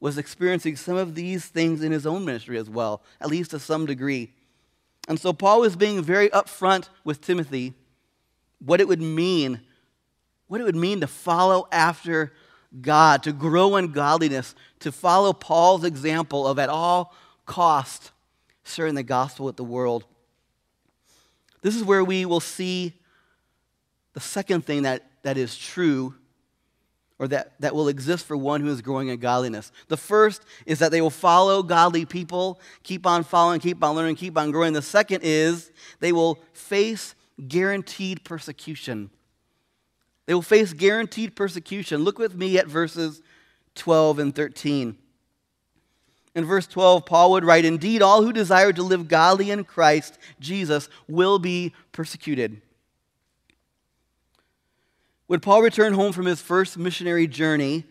was 0.00 0.18
experiencing 0.18 0.76
some 0.76 0.96
of 0.96 1.14
these 1.14 1.46
things 1.46 1.82
in 1.82 1.92
his 1.92 2.06
own 2.06 2.24
ministry 2.24 2.58
as 2.58 2.68
well, 2.68 3.02
at 3.20 3.28
least 3.28 3.52
to 3.52 3.58
some 3.58 3.86
degree. 3.86 4.32
And 5.08 5.18
so 5.18 5.32
Paul 5.32 5.60
was 5.60 5.76
being 5.76 6.02
very 6.02 6.28
upfront 6.30 6.88
with 7.04 7.20
Timothy 7.20 7.74
what 8.64 8.80
it 8.80 8.88
would 8.88 9.00
mean, 9.00 9.60
what 10.48 10.60
it 10.60 10.64
would 10.64 10.76
mean 10.76 11.00
to 11.00 11.06
follow 11.06 11.66
after 11.72 12.32
God, 12.80 13.22
to 13.22 13.32
grow 13.32 13.76
in 13.76 13.92
godliness, 13.92 14.54
to 14.80 14.92
follow 14.92 15.32
Paul's 15.32 15.84
example 15.84 16.46
of 16.46 16.58
at 16.58 16.68
all 16.68 17.14
cost 17.46 18.10
sharing 18.64 18.94
the 18.94 19.02
gospel 19.02 19.46
with 19.46 19.56
the 19.56 19.64
world. 19.64 20.04
This 21.62 21.76
is 21.76 21.84
where 21.84 22.04
we 22.04 22.24
will 22.24 22.40
see 22.40 22.94
the 24.12 24.20
second 24.20 24.64
thing 24.64 24.82
that, 24.82 25.10
that 25.22 25.36
is 25.36 25.56
true 25.56 26.14
or 27.18 27.28
that, 27.28 27.52
that 27.60 27.74
will 27.74 27.88
exist 27.88 28.26
for 28.26 28.36
one 28.36 28.62
who 28.62 28.68
is 28.68 28.80
growing 28.80 29.08
in 29.08 29.20
godliness. 29.20 29.70
The 29.88 29.96
first 29.98 30.42
is 30.64 30.78
that 30.78 30.90
they 30.90 31.02
will 31.02 31.10
follow 31.10 31.62
godly 31.62 32.06
people, 32.06 32.58
keep 32.82 33.06
on 33.06 33.24
following, 33.24 33.60
keep 33.60 33.84
on 33.84 33.94
learning, 33.94 34.16
keep 34.16 34.38
on 34.38 34.50
growing. 34.50 34.72
The 34.72 34.80
second 34.80 35.20
is 35.22 35.70
they 36.00 36.12
will 36.12 36.38
face 36.54 37.14
guaranteed 37.46 38.24
persecution. 38.24 39.10
They 40.24 40.32
will 40.32 40.42
face 40.42 40.72
guaranteed 40.72 41.36
persecution. 41.36 42.04
Look 42.04 42.18
with 42.18 42.34
me 42.34 42.58
at 42.58 42.68
verses 42.68 43.20
12 43.74 44.18
and 44.18 44.34
13. 44.34 44.96
In 46.34 46.44
verse 46.44 46.66
12, 46.66 47.06
Paul 47.06 47.32
would 47.32 47.44
write, 47.44 47.64
Indeed, 47.64 48.02
all 48.02 48.22
who 48.22 48.32
desire 48.32 48.72
to 48.72 48.82
live 48.82 49.08
godly 49.08 49.50
in 49.50 49.64
Christ 49.64 50.18
Jesus 50.38 50.88
will 51.08 51.38
be 51.38 51.74
persecuted. 51.92 52.62
When 55.26 55.40
Paul 55.40 55.62
returned 55.62 55.94
home 55.94 56.12
from 56.12 56.26
his 56.26 56.40
first 56.40 56.76
missionary 56.76 57.26
journey, 57.26 57.84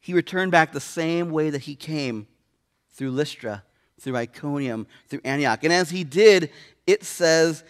he 0.00 0.14
returned 0.14 0.50
back 0.50 0.72
the 0.72 0.80
same 0.80 1.30
way 1.30 1.50
that 1.50 1.62
he 1.62 1.74
came 1.74 2.26
through 2.92 3.10
Lystra, 3.10 3.64
through 3.98 4.16
Iconium, 4.16 4.86
through 5.08 5.20
Antioch. 5.24 5.62
And 5.62 5.72
as 5.72 5.90
he 5.90 6.04
did, 6.04 6.50
it 6.86 7.04
says 7.04 7.64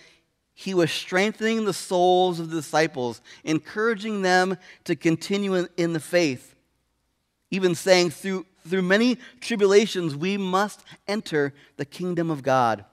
he 0.55 0.75
was 0.75 0.90
strengthening 0.90 1.64
the 1.64 1.73
souls 1.73 2.38
of 2.38 2.51
the 2.51 2.57
disciples, 2.57 3.20
encouraging 3.44 4.23
them 4.23 4.57
to 4.85 4.94
continue 4.94 5.66
in, 5.77 5.92
the 5.92 6.01
faith, 6.01 6.55
even 7.51 7.75
saying, 7.75 8.11
through, 8.11 8.46
through 8.70 8.83
many 8.83 9.18
tribulations, 9.40 10.16
we 10.16 10.37
must 10.37 10.83
enter 11.06 11.52
the 11.76 11.85
kingdom 11.85 12.30
of 12.30 12.42
God. 12.42 12.85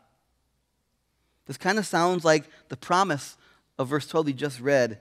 This 1.46 1.58
kind 1.58 1.80
of 1.80 1.86
sounds 1.86 2.26
like 2.26 2.44
the 2.70 2.78
promise 2.78 3.38
of 3.80 3.88
verse 3.88 4.08
12 4.08 4.26
we 4.26 4.34
just 4.34 4.60
read. 4.60 5.00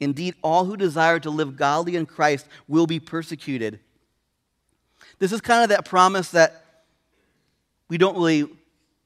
Indeed, 0.00 0.34
all 0.42 0.64
who 0.64 0.76
desire 0.76 1.20
to 1.20 1.30
live 1.30 1.56
godly 1.56 1.96
in 1.96 2.06
Christ 2.06 2.46
will 2.66 2.86
be 2.86 2.98
persecuted. 2.98 3.80
This 5.18 5.32
is 5.32 5.40
kind 5.40 5.62
of 5.62 5.68
that 5.68 5.84
promise 5.84 6.30
that 6.30 6.84
we 7.88 7.98
don't 7.98 8.16
really 8.16 8.48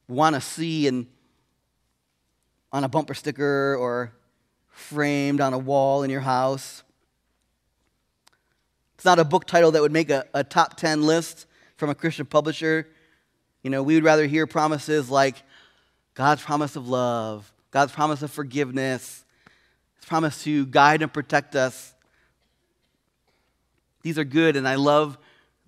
want 0.07 0.35
to 0.35 0.41
see 0.41 0.87
in, 0.87 1.07
on 2.73 2.85
a 2.85 2.89
bumper 2.89 3.15
sticker 3.15 3.77
or 3.77 4.13
framed 4.71 5.41
on 5.41 5.53
a 5.53 5.59
wall 5.59 6.03
in 6.03 6.11
your 6.11 6.21
house. 6.21 6.83
It's 8.99 9.05
not 9.05 9.21
a 9.21 9.25
book 9.25 9.45
title 9.45 9.71
that 9.71 9.81
would 9.81 9.93
make 9.93 10.11
a, 10.11 10.25
a 10.35 10.43
top 10.43 10.77
10 10.77 11.05
list 11.05 11.47
from 11.77 11.89
a 11.89 11.95
Christian 11.95 12.27
publisher. 12.27 12.89
You 13.63 13.71
know, 13.71 13.81
we 13.81 13.95
would 13.95 14.03
rather 14.03 14.27
hear 14.27 14.45
promises 14.45 15.09
like 15.09 15.37
God's 16.15 16.43
promise 16.43 16.75
of 16.75 16.89
love, 16.89 17.53
God's 17.71 17.93
promise 17.93 18.23
of 18.23 18.33
forgiveness, 18.33 19.25
His 19.95 20.05
promise 20.05 20.43
to 20.43 20.67
guide 20.67 21.03
and 21.03 21.13
protect 21.13 21.55
us. 21.55 21.95
These 24.03 24.19
are 24.19 24.25
good, 24.25 24.57
and 24.57 24.67
I 24.67 24.75
love 24.75 25.17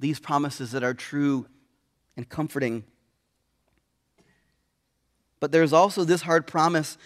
these 0.01 0.19
promises 0.19 0.73
that 0.73 0.83
are 0.83 0.95
true 0.95 1.47
and 2.17 2.29
comforting. 2.29 2.83
But 5.39 5.53
there's 5.53 5.73
also 5.73 6.03
this 6.03 6.23
hard 6.23 6.49
promise 6.49 6.99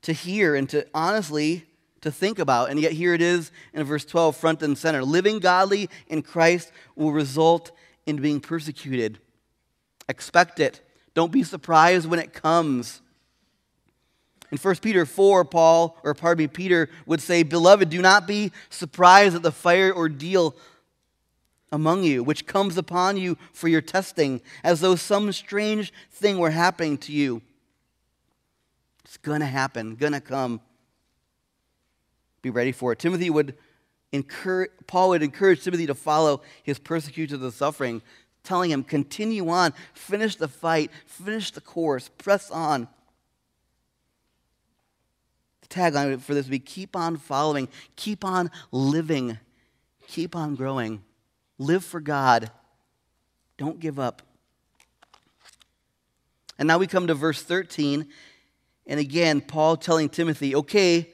to 0.00 0.14
hear 0.14 0.54
and 0.54 0.66
to 0.70 0.86
honestly 0.94 1.66
to 2.00 2.10
think 2.10 2.38
about. 2.38 2.70
And 2.70 2.78
yet 2.78 2.92
here 2.92 3.14
it 3.14 3.22
is 3.22 3.50
in 3.72 3.84
verse 3.84 4.04
12, 4.04 4.36
front 4.36 4.62
and 4.62 4.76
center. 4.76 5.02
Living 5.04 5.38
godly 5.38 5.88
in 6.08 6.22
Christ 6.22 6.72
will 6.96 7.12
result 7.12 7.72
in 8.06 8.16
being 8.16 8.40
persecuted. 8.40 9.18
Expect 10.08 10.60
it. 10.60 10.80
Don't 11.14 11.32
be 11.32 11.42
surprised 11.42 12.08
when 12.08 12.18
it 12.18 12.32
comes. 12.32 13.02
In 14.50 14.56
1 14.56 14.76
Peter 14.76 15.04
4, 15.04 15.44
Paul, 15.44 15.98
or 16.02 16.14
pardon 16.14 16.44
me, 16.44 16.48
Peter 16.48 16.88
would 17.04 17.20
say, 17.20 17.42
Beloved, 17.42 17.90
do 17.90 18.00
not 18.00 18.26
be 18.26 18.50
surprised 18.70 19.36
at 19.36 19.42
the 19.42 19.52
fire 19.52 19.94
ordeal 19.94 20.56
among 21.70 22.02
you, 22.02 22.22
which 22.22 22.46
comes 22.46 22.78
upon 22.78 23.18
you 23.18 23.36
for 23.52 23.68
your 23.68 23.82
testing, 23.82 24.40
as 24.64 24.80
though 24.80 24.96
some 24.96 25.30
strange 25.32 25.92
thing 26.10 26.38
were 26.38 26.50
happening 26.50 26.96
to 26.96 27.12
you. 27.12 27.42
It's 29.04 29.18
going 29.18 29.40
to 29.40 29.46
happen, 29.46 29.96
going 29.96 30.12
to 30.14 30.20
come. 30.20 30.60
Be 32.42 32.50
ready 32.50 32.72
for 32.72 32.92
it. 32.92 32.98
Timothy 32.98 33.30
would 33.30 33.56
encourage, 34.12 34.70
Paul 34.86 35.10
would 35.10 35.22
encourage 35.22 35.62
Timothy 35.62 35.86
to 35.86 35.94
follow 35.94 36.42
his 36.62 36.78
persecutions 36.78 37.42
and 37.42 37.52
suffering, 37.52 38.02
telling 38.44 38.70
him, 38.70 38.82
continue 38.82 39.48
on, 39.48 39.72
finish 39.94 40.36
the 40.36 40.48
fight, 40.48 40.90
finish 41.06 41.50
the 41.50 41.60
course, 41.60 42.08
press 42.18 42.50
on 42.50 42.88
The 45.62 45.68
tagline 45.68 46.20
for 46.20 46.34
this 46.34 46.46
would 46.46 46.50
be 46.50 46.58
keep 46.58 46.96
on 46.96 47.16
following, 47.16 47.68
keep 47.96 48.24
on 48.24 48.50
living, 48.70 49.38
keep 50.06 50.34
on 50.34 50.54
growing. 50.54 51.02
Live 51.58 51.84
for 51.84 52.00
God. 52.00 52.50
Don't 53.56 53.80
give 53.80 53.98
up. 53.98 54.22
And 56.58 56.68
now 56.68 56.78
we 56.78 56.86
come 56.86 57.08
to 57.08 57.14
verse 57.14 57.42
13. 57.42 58.06
And 58.86 59.00
again, 59.00 59.40
Paul 59.40 59.76
telling 59.76 60.08
Timothy, 60.08 60.54
okay, 60.54 61.12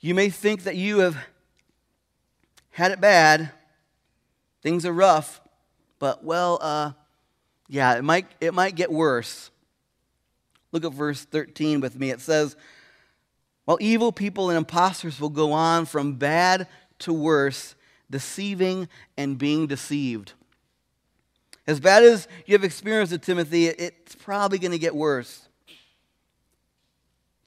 you 0.00 0.14
may 0.14 0.30
think 0.30 0.64
that 0.64 0.76
you 0.76 1.00
have 1.00 1.16
had 2.70 2.92
it 2.92 3.00
bad, 3.00 3.50
things 4.62 4.86
are 4.86 4.92
rough, 4.92 5.40
but 5.98 6.22
well, 6.22 6.58
uh, 6.60 6.92
yeah, 7.68 7.96
it 7.96 8.04
might, 8.04 8.26
it 8.40 8.54
might 8.54 8.76
get 8.76 8.92
worse. 8.92 9.50
Look 10.70 10.84
at 10.84 10.92
verse 10.92 11.24
13 11.24 11.80
with 11.80 11.98
me. 11.98 12.10
It 12.10 12.20
says, 12.20 12.56
while 13.64 13.78
evil 13.80 14.12
people 14.12 14.50
and 14.50 14.56
impostors 14.56 15.20
will 15.20 15.28
go 15.28 15.52
on 15.52 15.86
from 15.86 16.14
bad 16.14 16.68
to 17.00 17.12
worse, 17.12 17.74
deceiving 18.10 18.88
and 19.16 19.36
being 19.36 19.66
deceived. 19.66 20.32
As 21.66 21.80
bad 21.80 22.02
as 22.02 22.28
you 22.46 22.54
have 22.54 22.64
experienced 22.64 23.12
it, 23.12 23.22
Timothy, 23.22 23.66
it's 23.66 24.14
probably 24.14 24.58
going 24.58 24.72
to 24.72 24.78
get 24.78 24.94
worse. 24.94 25.47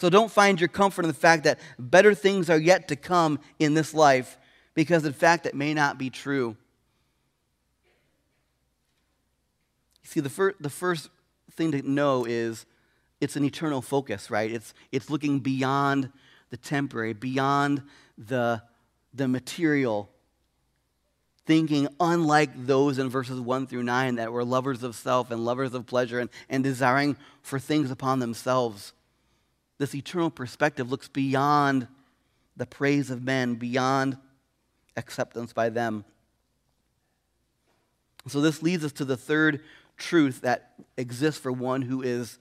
So 0.01 0.09
don't 0.09 0.31
find 0.31 0.59
your 0.59 0.67
comfort 0.67 1.05
in 1.05 1.09
the 1.09 1.13
fact 1.13 1.43
that 1.43 1.59
better 1.77 2.15
things 2.15 2.49
are 2.49 2.57
yet 2.57 2.87
to 2.87 2.95
come 2.95 3.37
in 3.59 3.75
this 3.75 3.93
life, 3.93 4.35
because 4.73 5.05
in 5.05 5.13
fact, 5.13 5.45
it 5.45 5.53
may 5.53 5.75
not 5.75 5.99
be 5.99 6.09
true. 6.09 6.57
See, 10.01 10.19
the, 10.19 10.29
fir- 10.31 10.55
the 10.59 10.71
first 10.71 11.09
thing 11.51 11.71
to 11.73 11.87
know 11.87 12.25
is 12.25 12.65
it's 13.19 13.35
an 13.35 13.45
eternal 13.45 13.83
focus, 13.83 14.31
right? 14.31 14.49
It's, 14.49 14.73
it's 14.91 15.11
looking 15.11 15.39
beyond 15.39 16.11
the 16.49 16.57
temporary, 16.57 17.13
beyond 17.13 17.83
the, 18.17 18.63
the 19.13 19.27
material, 19.27 20.09
thinking 21.45 21.87
unlike 21.99 22.65
those 22.65 22.97
in 22.97 23.07
verses 23.07 23.39
1 23.39 23.67
through 23.67 23.83
9 23.83 24.15
that 24.15 24.31
were 24.31 24.43
lovers 24.43 24.81
of 24.81 24.95
self 24.95 25.29
and 25.29 25.45
lovers 25.45 25.75
of 25.75 25.85
pleasure 25.85 26.17
and, 26.17 26.31
and 26.49 26.63
desiring 26.63 27.17
for 27.43 27.59
things 27.59 27.91
upon 27.91 28.17
themselves. 28.17 28.93
This 29.81 29.95
eternal 29.95 30.29
perspective 30.29 30.91
looks 30.91 31.07
beyond 31.07 31.87
the 32.55 32.67
praise 32.67 33.09
of 33.09 33.23
men, 33.23 33.55
beyond 33.55 34.15
acceptance 34.95 35.53
by 35.53 35.69
them. 35.69 36.05
So, 38.27 38.41
this 38.41 38.61
leads 38.61 38.85
us 38.85 38.91
to 38.91 39.05
the 39.05 39.17
third 39.17 39.61
truth 39.97 40.41
that 40.41 40.73
exists 40.97 41.41
for 41.41 41.51
one 41.51 41.81
who 41.81 42.03
is 42.03 42.37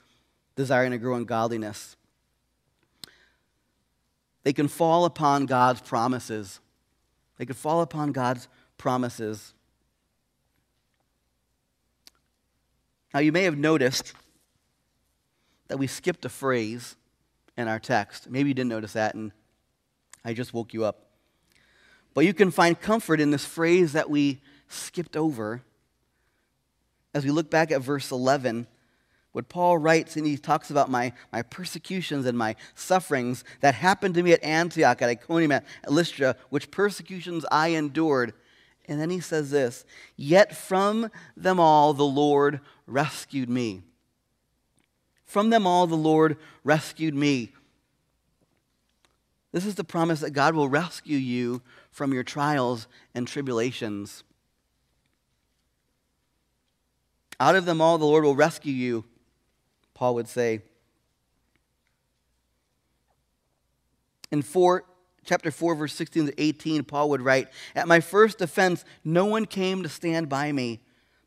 desiring 0.55 0.91
to 0.91 0.99
grow 0.99 1.17
in 1.17 1.25
godliness. 1.25 1.97
They 4.43 4.53
can 4.53 4.69
fall 4.69 5.07
upon 5.07 5.47
God's 5.47 5.81
promises. 5.81 6.61
They 7.39 7.47
can 7.47 7.57
fall 7.57 7.81
upon 7.81 8.13
God's 8.13 8.49
promises. 8.77 9.55
Now, 13.15 13.21
you 13.21 13.33
may 13.33 13.45
have 13.45 13.57
noticed 13.57 14.13
that 15.69 15.79
we 15.79 15.87
skipped 15.87 16.27
a 16.27 16.29
phrase 16.29 16.97
in 17.57 17.69
our 17.69 17.79
text. 17.79 18.31
Maybe 18.31 18.51
you 18.51 18.55
didn't 18.55 18.71
notice 18.71 18.93
that, 18.95 19.15
and 19.15 19.33
I 20.25 20.35
just 20.35 20.55
woke 20.55 20.75
you 20.75 20.85
up. 20.85 21.07
But 22.15 22.25
you 22.25 22.35
can 22.35 22.51
find 22.51 22.81
comfort 22.81 23.21
in 23.21 23.31
this 23.31 23.45
phrase 23.45 23.93
that 23.93 24.11
we 24.11 24.41
skipped 24.69 25.17
over 25.17 25.63
as 27.15 27.25
we 27.25 27.31
look 27.31 27.51
back 27.51 27.71
at 27.73 27.81
verse 27.81 28.11
11 28.11 28.67
what 29.33 29.49
Paul 29.49 29.79
writes, 29.79 30.17
and 30.17 30.27
he 30.27 30.37
talks 30.37 30.71
about 30.71 30.91
my, 30.91 31.13
my 31.33 31.43
persecutions 31.43 32.27
and 32.27 32.37
my 32.37 32.57
sufferings 32.75 33.45
that 33.61 33.75
happened 33.75 34.15
to 34.15 34.23
me 34.23 34.33
at 34.33 34.43
Antioch, 34.43 35.01
at 35.03 35.09
Iconium, 35.09 35.53
at 35.53 35.65
Lystra, 35.89 36.37
which 36.49 36.71
persecutions 36.71 37.45
I 37.51 37.69
endured. 37.69 38.35
And 38.89 39.01
then 39.01 39.11
he 39.11 39.21
says 39.21 39.51
this 39.51 39.85
Yet 40.17 40.57
from 40.57 41.11
them 41.37 41.61
all 41.61 41.95
the 41.95 42.03
Lord 42.03 42.61
rescued 42.87 43.49
me. 43.49 43.83
From 45.31 45.51
them 45.51 45.65
all 45.65 45.87
the 45.87 45.95
Lord 45.95 46.39
rescued 46.65 47.15
me. 47.15 47.53
This 49.53 49.65
is 49.65 49.77
the 49.77 49.85
promise 49.85 50.19
that 50.23 50.33
God 50.33 50.57
will 50.57 50.69
rescue 50.69 51.17
you 51.17 51.63
from 51.93 52.13
your 52.13 52.25
trials 52.25 52.89
and 53.15 53.29
tribulations. 53.29 54.25
Out 57.39 57.55
of 57.55 57.65
them 57.65 57.81
all, 57.81 57.97
the 57.97 58.05
Lord 58.05 58.25
will 58.25 58.35
rescue 58.35 58.73
you. 58.73 59.05
Paul 59.95 60.17
would 60.17 60.27
say. 60.27 60.63
In 64.33 64.43
4, 64.43 64.85
chapter 65.25 65.53
4, 65.53 65.77
verse 65.77 65.95
16 65.95 66.27
to 66.27 66.43
18, 66.43 66.83
Paul 66.83 67.09
would 67.11 67.23
write, 67.23 67.47
At 67.77 67.87
my 67.87 68.01
first 68.01 68.41
offense, 68.41 68.85
no 69.05 69.27
one 69.27 69.45
came 69.45 69.85
to 69.85 69.89
stand 69.89 70.29
by 70.29 70.51
me, 70.51 70.81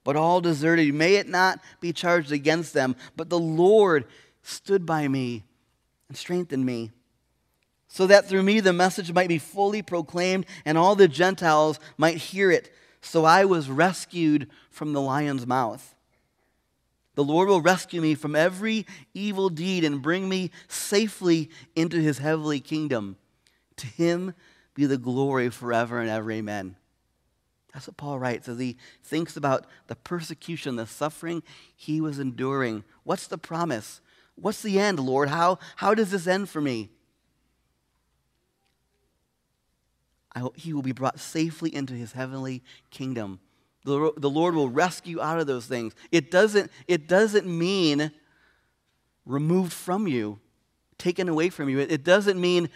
but 0.04 0.16
all 0.16 0.42
deserted. 0.42 0.94
May 0.94 1.16
it 1.16 1.28
not 1.28 1.60
be 1.80 1.94
charged 1.94 2.32
against 2.32 2.74
them, 2.74 2.96
but 3.16 3.30
the 3.30 3.40
Lord 3.40 4.06
stood 4.42 4.86
by 4.86 5.08
me 5.08 5.44
and 6.10 6.18
strengthened 6.18 6.66
me, 6.66 6.92
so 7.88 8.08
that 8.08 8.28
through 8.28 8.44
me 8.44 8.60
the 8.60 8.74
message 8.74 9.14
might 9.14 9.30
be 9.30 9.38
fully 9.38 9.82
proclaimed 9.82 10.46
and 10.66 10.78
all 10.78 10.96
the 10.96 11.08
Gentiles 11.08 11.80
might 11.98 12.18
hear 12.18 12.52
it. 12.52 12.74
So 13.02 13.26
I 13.26 13.46
was 13.46 13.70
rescued 13.70 14.50
from 14.70 14.94
the 14.94 15.02
lion's 15.02 15.46
mouth. 15.46 15.94
The 17.16 17.24
Lord 17.24 17.48
will 17.48 17.62
rescue 17.62 18.02
me 18.02 18.16
from 18.16 18.36
every 18.36 18.88
evil 19.14 19.50
deed 19.50 19.84
and 19.84 20.02
bring 20.02 20.28
me 20.28 20.50
safely 20.68 21.52
into 21.76 21.98
his 21.98 22.18
heavenly 22.18 22.60
kingdom. 22.60 23.18
To 23.78 23.88
him 23.88 24.34
be 24.74 24.86
the 24.86 24.98
glory 24.98 25.50
forever 25.50 26.00
and 26.00 26.10
ever. 26.10 26.32
Amen. 26.32 26.76
That's 27.74 27.88
what 27.88 27.98
Paul 27.98 28.20
writes 28.20 28.48
as 28.48 28.60
he 28.60 28.78
thinks 29.04 29.36
about 29.36 29.66
the 29.88 29.96
persecution, 29.96 30.76
the 30.76 30.86
suffering 30.86 31.42
he 31.76 32.00
was 32.00 32.20
enduring. 32.20 32.84
What's 33.04 33.28
the 33.28 33.38
promise? 33.38 34.00
What's 34.36 34.62
the 34.62 34.80
end, 34.80 35.00
Lord? 35.00 35.30
How, 35.30 35.60
how 35.78 35.96
does 35.96 36.12
this 36.12 36.28
end 36.28 36.50
for 36.50 36.62
me? 36.62 36.90
I, 40.36 40.40
hope 40.40 40.58
he 40.58 40.74
will 40.74 40.82
be 40.82 40.92
brought 40.92 41.20
safely 41.20 41.74
into 41.74 41.94
his 41.94 42.14
heavenly 42.14 42.64
kingdom. 42.90 43.40
The, 43.86 44.14
the 44.18 44.30
Lord 44.30 44.56
will 44.56 44.70
rescue 44.70 45.22
out 45.22 45.40
of 45.40 45.48
those 45.48 45.66
things. 45.66 45.94
It 46.12 46.32
doesn't, 46.32 46.72
it 46.88 47.08
doesn't 47.08 47.46
mean 47.46 48.12
removed 49.26 49.74
from 49.74 50.08
you, 50.08 50.40
taken 50.98 51.30
away 51.30 51.50
from 51.50 51.70
you. 51.70 51.80
It, 51.80 51.92
it 51.92 52.04
doesn't 52.04 52.40
mean 52.40 52.70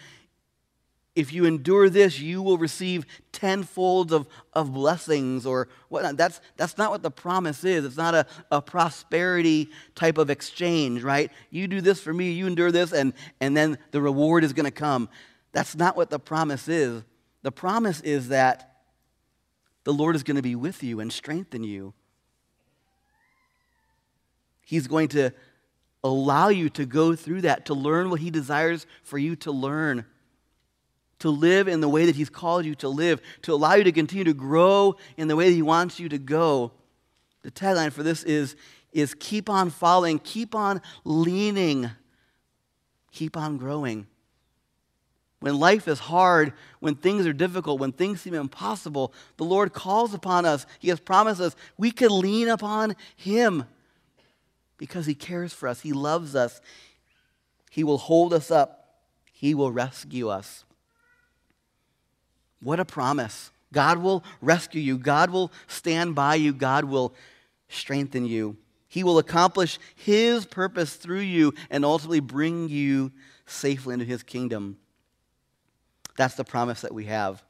if 1.18 1.32
you 1.32 1.46
endure 1.46 1.90
this, 1.90 2.20
you 2.20 2.40
will 2.40 2.58
receive 2.58 3.04
tenfold 3.32 4.12
of, 4.12 4.28
of 4.52 4.72
blessings 4.72 5.44
or 5.44 5.66
whatnot. 5.88 6.16
That's, 6.16 6.40
that's 6.56 6.78
not 6.78 6.92
what 6.92 7.02
the 7.02 7.10
promise 7.10 7.64
is. 7.64 7.84
It's 7.84 7.96
not 7.96 8.14
a, 8.14 8.24
a 8.52 8.62
prosperity 8.62 9.68
type 9.96 10.16
of 10.16 10.30
exchange, 10.30 11.02
right? 11.02 11.32
You 11.50 11.66
do 11.66 11.80
this 11.80 12.00
for 12.00 12.14
me, 12.14 12.30
you 12.30 12.46
endure 12.46 12.70
this, 12.70 12.92
and, 12.92 13.14
and 13.40 13.56
then 13.56 13.78
the 13.90 14.00
reward 14.00 14.44
is 14.44 14.52
going 14.52 14.66
to 14.66 14.70
come. 14.70 15.08
That's 15.50 15.74
not 15.74 15.96
what 15.96 16.08
the 16.08 16.20
promise 16.20 16.68
is. 16.68 17.02
The 17.42 17.50
promise 17.50 18.00
is 18.02 18.28
that 18.28 18.76
the 19.82 19.92
Lord 19.92 20.14
is 20.14 20.22
going 20.22 20.36
to 20.36 20.42
be 20.42 20.54
with 20.54 20.84
you 20.84 21.00
and 21.00 21.12
strengthen 21.12 21.64
you. 21.64 21.94
He's 24.64 24.86
going 24.86 25.08
to 25.08 25.32
allow 26.04 26.48
you 26.48 26.68
to 26.70 26.86
go 26.86 27.16
through 27.16 27.40
that, 27.40 27.66
to 27.66 27.74
learn 27.74 28.08
what 28.08 28.20
He 28.20 28.30
desires 28.30 28.86
for 29.02 29.18
you 29.18 29.34
to 29.34 29.50
learn, 29.50 30.04
to 31.20 31.30
live 31.30 31.68
in 31.68 31.80
the 31.80 31.88
way 31.88 32.06
that 32.06 32.16
He's 32.16 32.30
called 32.30 32.64
you 32.64 32.74
to 32.76 32.88
live, 32.88 33.20
to 33.42 33.52
allow 33.52 33.74
you 33.74 33.84
to 33.84 33.92
continue 33.92 34.24
to 34.24 34.34
grow 34.34 34.96
in 35.16 35.28
the 35.28 35.36
way 35.36 35.48
that 35.48 35.54
He 35.54 35.62
wants 35.62 35.98
you 35.98 36.08
to 36.08 36.18
go. 36.18 36.72
The 37.42 37.50
tagline 37.50 37.92
for 37.92 38.02
this 38.02 38.24
is, 38.24 38.56
is 38.92 39.14
keep 39.14 39.48
on 39.48 39.70
following, 39.70 40.18
keep 40.18 40.54
on 40.54 40.80
leaning, 41.04 41.90
keep 43.12 43.36
on 43.36 43.56
growing. 43.56 44.06
When 45.40 45.58
life 45.58 45.86
is 45.86 46.00
hard, 46.00 46.52
when 46.80 46.96
things 46.96 47.24
are 47.24 47.32
difficult, 47.32 47.78
when 47.78 47.92
things 47.92 48.20
seem 48.20 48.34
impossible, 48.34 49.12
the 49.36 49.44
Lord 49.44 49.72
calls 49.72 50.12
upon 50.12 50.44
us. 50.44 50.66
He 50.80 50.88
has 50.88 50.98
promised 50.98 51.40
us 51.40 51.54
we 51.76 51.92
can 51.92 52.10
lean 52.10 52.48
upon 52.48 52.96
Him 53.14 53.64
because 54.78 55.06
He 55.06 55.14
cares 55.14 55.52
for 55.52 55.68
us. 55.68 55.80
He 55.80 55.92
loves 55.92 56.34
us. 56.34 56.60
He 57.70 57.84
will 57.84 57.98
hold 57.98 58.32
us 58.32 58.50
up, 58.50 59.02
He 59.32 59.54
will 59.54 59.70
rescue 59.70 60.28
us. 60.28 60.64
What 62.60 62.80
a 62.80 62.84
promise! 62.84 63.50
God 63.72 63.98
will 63.98 64.24
rescue 64.40 64.80
you, 64.80 64.98
God 64.98 65.30
will 65.30 65.52
stand 65.66 66.14
by 66.14 66.36
you, 66.36 66.52
God 66.52 66.84
will 66.84 67.14
strengthen 67.68 68.24
you. 68.24 68.56
He 68.88 69.04
will 69.04 69.18
accomplish 69.18 69.78
His 69.94 70.46
purpose 70.46 70.94
through 70.94 71.20
you 71.20 71.52
and 71.70 71.84
ultimately 71.84 72.20
bring 72.20 72.68
you 72.68 73.12
safely 73.46 73.92
into 73.92 74.06
His 74.06 74.22
kingdom. 74.22 74.78
That's 76.16 76.34
the 76.34 76.44
promise 76.44 76.80
that 76.80 76.94
we 76.94 77.04
have. 77.04 77.42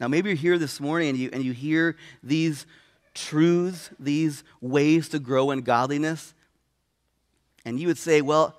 Now, 0.00 0.08
maybe 0.08 0.30
you're 0.30 0.36
here 0.36 0.58
this 0.58 0.80
morning 0.80 1.10
and 1.10 1.18
you, 1.18 1.30
and 1.32 1.44
you 1.44 1.52
hear 1.52 1.96
these 2.24 2.66
truths, 3.14 3.90
these 4.00 4.42
ways 4.60 5.08
to 5.10 5.20
grow 5.20 5.52
in 5.52 5.60
godliness, 5.60 6.34
and 7.64 7.78
you 7.78 7.86
would 7.86 7.98
say, 7.98 8.20
Well, 8.20 8.58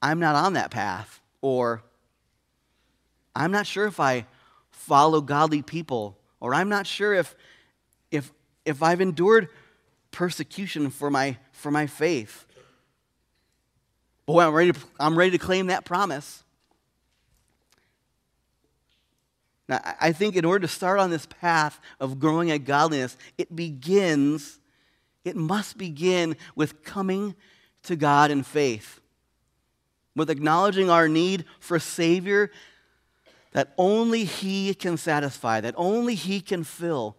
I'm 0.00 0.20
not 0.20 0.36
on 0.36 0.52
that 0.52 0.70
path, 0.70 1.20
or 1.42 1.82
I'm 3.34 3.50
not 3.50 3.66
sure 3.66 3.86
if 3.86 4.00
I 4.00 4.26
follow 4.70 5.20
godly 5.20 5.62
people, 5.62 6.18
or 6.40 6.54
I'm 6.54 6.68
not 6.68 6.86
sure 6.86 7.14
if, 7.14 7.34
if, 8.10 8.32
if 8.64 8.82
I've 8.82 9.00
endured 9.00 9.48
persecution 10.10 10.90
for 10.90 11.10
my, 11.10 11.36
for 11.52 11.70
my 11.70 11.86
faith. 11.86 12.46
Boy, 14.26 14.42
I'm 14.42 14.54
ready 14.54 14.72
to, 14.72 14.80
I'm 14.98 15.16
ready 15.16 15.32
to 15.32 15.38
claim 15.38 15.68
that 15.68 15.84
promise. 15.84 16.42
Now, 19.68 19.80
I 20.00 20.10
think 20.10 20.34
in 20.34 20.44
order 20.44 20.66
to 20.66 20.72
start 20.72 20.98
on 20.98 21.10
this 21.10 21.26
path 21.26 21.78
of 22.00 22.18
growing 22.18 22.50
at 22.50 22.64
godliness, 22.64 23.16
it 23.38 23.54
begins, 23.54 24.58
it 25.24 25.36
must 25.36 25.78
begin 25.78 26.36
with 26.56 26.82
coming 26.82 27.36
to 27.84 27.94
God 27.94 28.32
in 28.32 28.42
faith, 28.42 29.00
with 30.16 30.28
acknowledging 30.28 30.90
our 30.90 31.08
need 31.08 31.44
for 31.60 31.76
a 31.76 31.80
Savior 31.80 32.50
that 33.52 33.72
only 33.76 34.24
He 34.24 34.74
can 34.74 34.96
satisfy, 34.96 35.60
that 35.60 35.74
only 35.76 36.14
He 36.14 36.40
can 36.40 36.64
fill. 36.64 37.16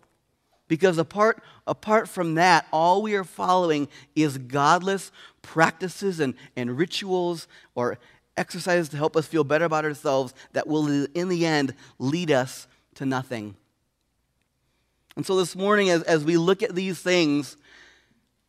Because 0.68 0.98
apart, 0.98 1.44
apart 1.68 2.08
from 2.08 2.36
that, 2.36 2.66
all 2.72 3.02
we 3.02 3.16
are 3.16 3.26
following 3.26 3.90
is 4.16 4.38
godless 4.38 5.12
practices 5.42 6.22
and, 6.22 6.34
and 6.56 6.78
rituals 6.78 7.48
or 7.76 7.98
exercises 8.38 8.88
to 8.90 8.98
help 8.98 9.18
us 9.18 9.28
feel 9.28 9.44
better 9.44 9.66
about 9.66 9.84
ourselves 9.84 10.34
that 10.54 10.68
will, 10.68 10.88
in 11.14 11.28
the 11.28 11.46
end, 11.46 11.74
lead 12.00 12.32
us 12.32 12.68
to 12.96 13.06
nothing. 13.06 13.56
And 15.16 15.26
so 15.26 15.36
this 15.36 15.56
morning, 15.56 15.90
as, 15.90 16.04
as 16.04 16.24
we 16.24 16.38
look 16.38 16.64
at 16.64 16.74
these 16.74 17.00
things, 17.00 17.58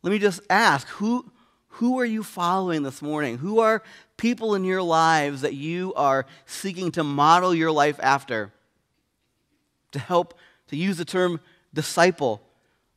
let 0.01 0.11
me 0.11 0.19
just 0.19 0.39
ask 0.49 0.87
who, 0.87 1.29
who 1.77 1.99
are 1.99 2.05
you 2.05 2.21
following 2.21 2.83
this 2.83 3.01
morning? 3.01 3.39
Who 3.39 3.59
are 3.59 3.81
people 4.15 4.53
in 4.53 4.63
your 4.63 4.83
lives 4.83 5.41
that 5.41 5.55
you 5.55 5.91
are 5.95 6.27
seeking 6.45 6.91
to 6.91 7.03
model 7.03 7.53
your 7.55 7.71
life 7.71 7.99
after? 7.99 8.51
To 9.93 9.99
help, 9.99 10.35
to 10.67 10.77
use 10.77 10.97
the 10.97 11.05
term 11.05 11.39
disciple, 11.73 12.43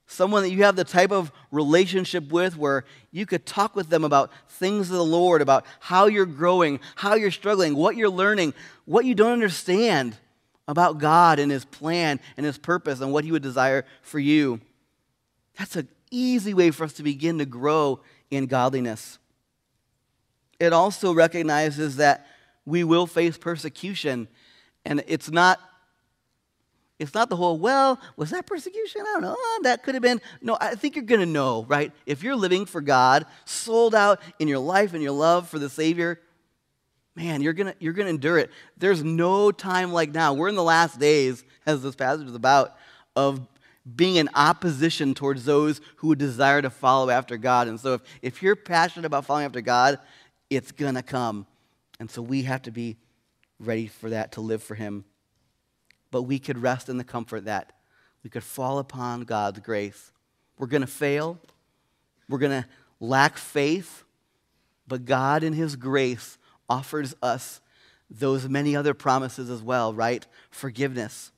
someone 0.06 0.42
that 0.42 0.50
you 0.50 0.64
have 0.64 0.76
the 0.76 0.84
type 0.84 1.10
of 1.10 1.32
relationship 1.50 2.30
with 2.30 2.58
where 2.58 2.84
you 3.12 3.24
could 3.24 3.46
talk 3.46 3.74
with 3.74 3.88
them 3.88 4.04
about 4.04 4.30
things 4.46 4.90
of 4.90 4.96
the 4.96 5.04
Lord, 5.04 5.40
about 5.40 5.64
how 5.80 6.06
you're 6.06 6.26
growing, 6.26 6.78
how 6.96 7.14
you're 7.14 7.30
struggling, 7.30 7.76
what 7.76 7.96
you're 7.96 8.10
learning, 8.10 8.52
what 8.84 9.06
you 9.06 9.14
don't 9.14 9.32
understand, 9.32 10.18
about 10.68 10.98
God 10.98 11.38
and 11.38 11.50
His 11.50 11.64
plan 11.64 12.20
and 12.36 12.44
His 12.44 12.58
purpose 12.58 13.00
and 13.00 13.10
what 13.10 13.24
He 13.24 13.32
would 13.32 13.42
desire 13.42 13.86
for 14.02 14.18
you. 14.18 14.60
That's 15.58 15.76
an 15.76 15.88
easy 16.10 16.52
way 16.52 16.70
for 16.72 16.84
us 16.84 16.92
to 16.94 17.02
begin 17.02 17.38
to 17.38 17.46
grow 17.46 18.00
in 18.30 18.46
godliness. 18.46 19.18
It 20.58 20.72
also 20.72 21.12
recognizes 21.12 21.96
that 21.96 22.26
we 22.64 22.82
will 22.84 23.06
face 23.06 23.36
persecution, 23.38 24.28
and 24.84 25.04
it's 25.06 25.30
not. 25.30 25.60
It's 26.98 27.12
not 27.12 27.28
the 27.28 27.36
whole, 27.36 27.58
well, 27.58 28.00
was 28.16 28.30
that 28.30 28.46
persecution? 28.46 29.02
I 29.02 29.12
don't 29.12 29.20
know. 29.20 29.36
Oh, 29.38 29.60
that 29.64 29.82
could 29.82 29.94
have 29.94 30.02
been. 30.02 30.18
No, 30.40 30.56
I 30.58 30.76
think 30.76 30.96
you're 30.96 31.04
going 31.04 31.20
to 31.20 31.26
know, 31.26 31.66
right? 31.68 31.92
If 32.06 32.22
you're 32.22 32.34
living 32.34 32.64
for 32.64 32.80
God, 32.80 33.26
sold 33.44 33.94
out 33.94 34.22
in 34.38 34.48
your 34.48 34.60
life 34.60 34.94
and 34.94 35.02
your 35.02 35.12
love 35.12 35.46
for 35.46 35.58
the 35.58 35.68
Savior, 35.68 36.18
man, 37.14 37.42
you're 37.42 37.52
going 37.52 37.66
to 37.66 37.74
you're 37.80 37.92
going 37.92 38.06
to 38.06 38.14
endure 38.14 38.38
it. 38.38 38.50
There's 38.78 39.04
no 39.04 39.52
time 39.52 39.92
like 39.92 40.12
now. 40.12 40.32
We're 40.32 40.48
in 40.48 40.54
the 40.54 40.62
last 40.62 40.98
days, 40.98 41.44
as 41.66 41.82
this 41.82 41.94
passage 41.94 42.28
is 42.28 42.34
about, 42.34 42.74
of 43.14 43.46
being 43.94 44.16
in 44.16 44.28
opposition 44.34 45.14
towards 45.14 45.44
those 45.44 45.80
who 45.96 46.08
would 46.08 46.18
desire 46.18 46.60
to 46.60 46.70
follow 46.70 47.08
after 47.10 47.36
God. 47.36 47.68
And 47.68 47.78
so 47.78 47.94
if, 47.94 48.00
if 48.22 48.42
you're 48.42 48.56
passionate 48.56 49.06
about 49.06 49.24
following 49.24 49.46
after 49.46 49.60
God, 49.60 49.98
it's 50.50 50.72
going 50.72 50.96
to 50.96 51.02
come. 51.02 51.46
And 52.00 52.10
so 52.10 52.20
we 52.20 52.42
have 52.42 52.62
to 52.62 52.70
be 52.70 52.96
ready 53.60 53.86
for 53.86 54.10
that, 54.10 54.32
to 54.32 54.40
live 54.40 54.62
for 54.62 54.74
Him. 54.74 55.04
But 56.10 56.22
we 56.22 56.38
could 56.38 56.58
rest 56.58 56.88
in 56.88 56.98
the 56.98 57.04
comfort 57.04 57.44
that 57.44 57.72
we 58.22 58.30
could 58.30 58.44
fall 58.44 58.78
upon 58.78 59.20
God's 59.22 59.60
grace. 59.60 60.12
We're 60.58 60.66
going 60.66 60.80
to 60.80 60.88
fail, 60.88 61.38
we're 62.28 62.38
going 62.38 62.62
to 62.62 62.68
lack 62.98 63.36
faith, 63.36 64.04
but 64.88 65.04
God, 65.04 65.44
in 65.44 65.52
His 65.52 65.76
grace, 65.76 66.38
offers 66.68 67.14
us 67.22 67.60
those 68.10 68.48
many 68.48 68.74
other 68.74 68.94
promises 68.94 69.50
as 69.50 69.62
well, 69.62 69.92
right? 69.94 70.26
Forgiveness 70.50 71.30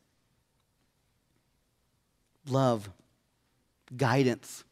love, 2.49 2.91
guidance, 3.97 4.65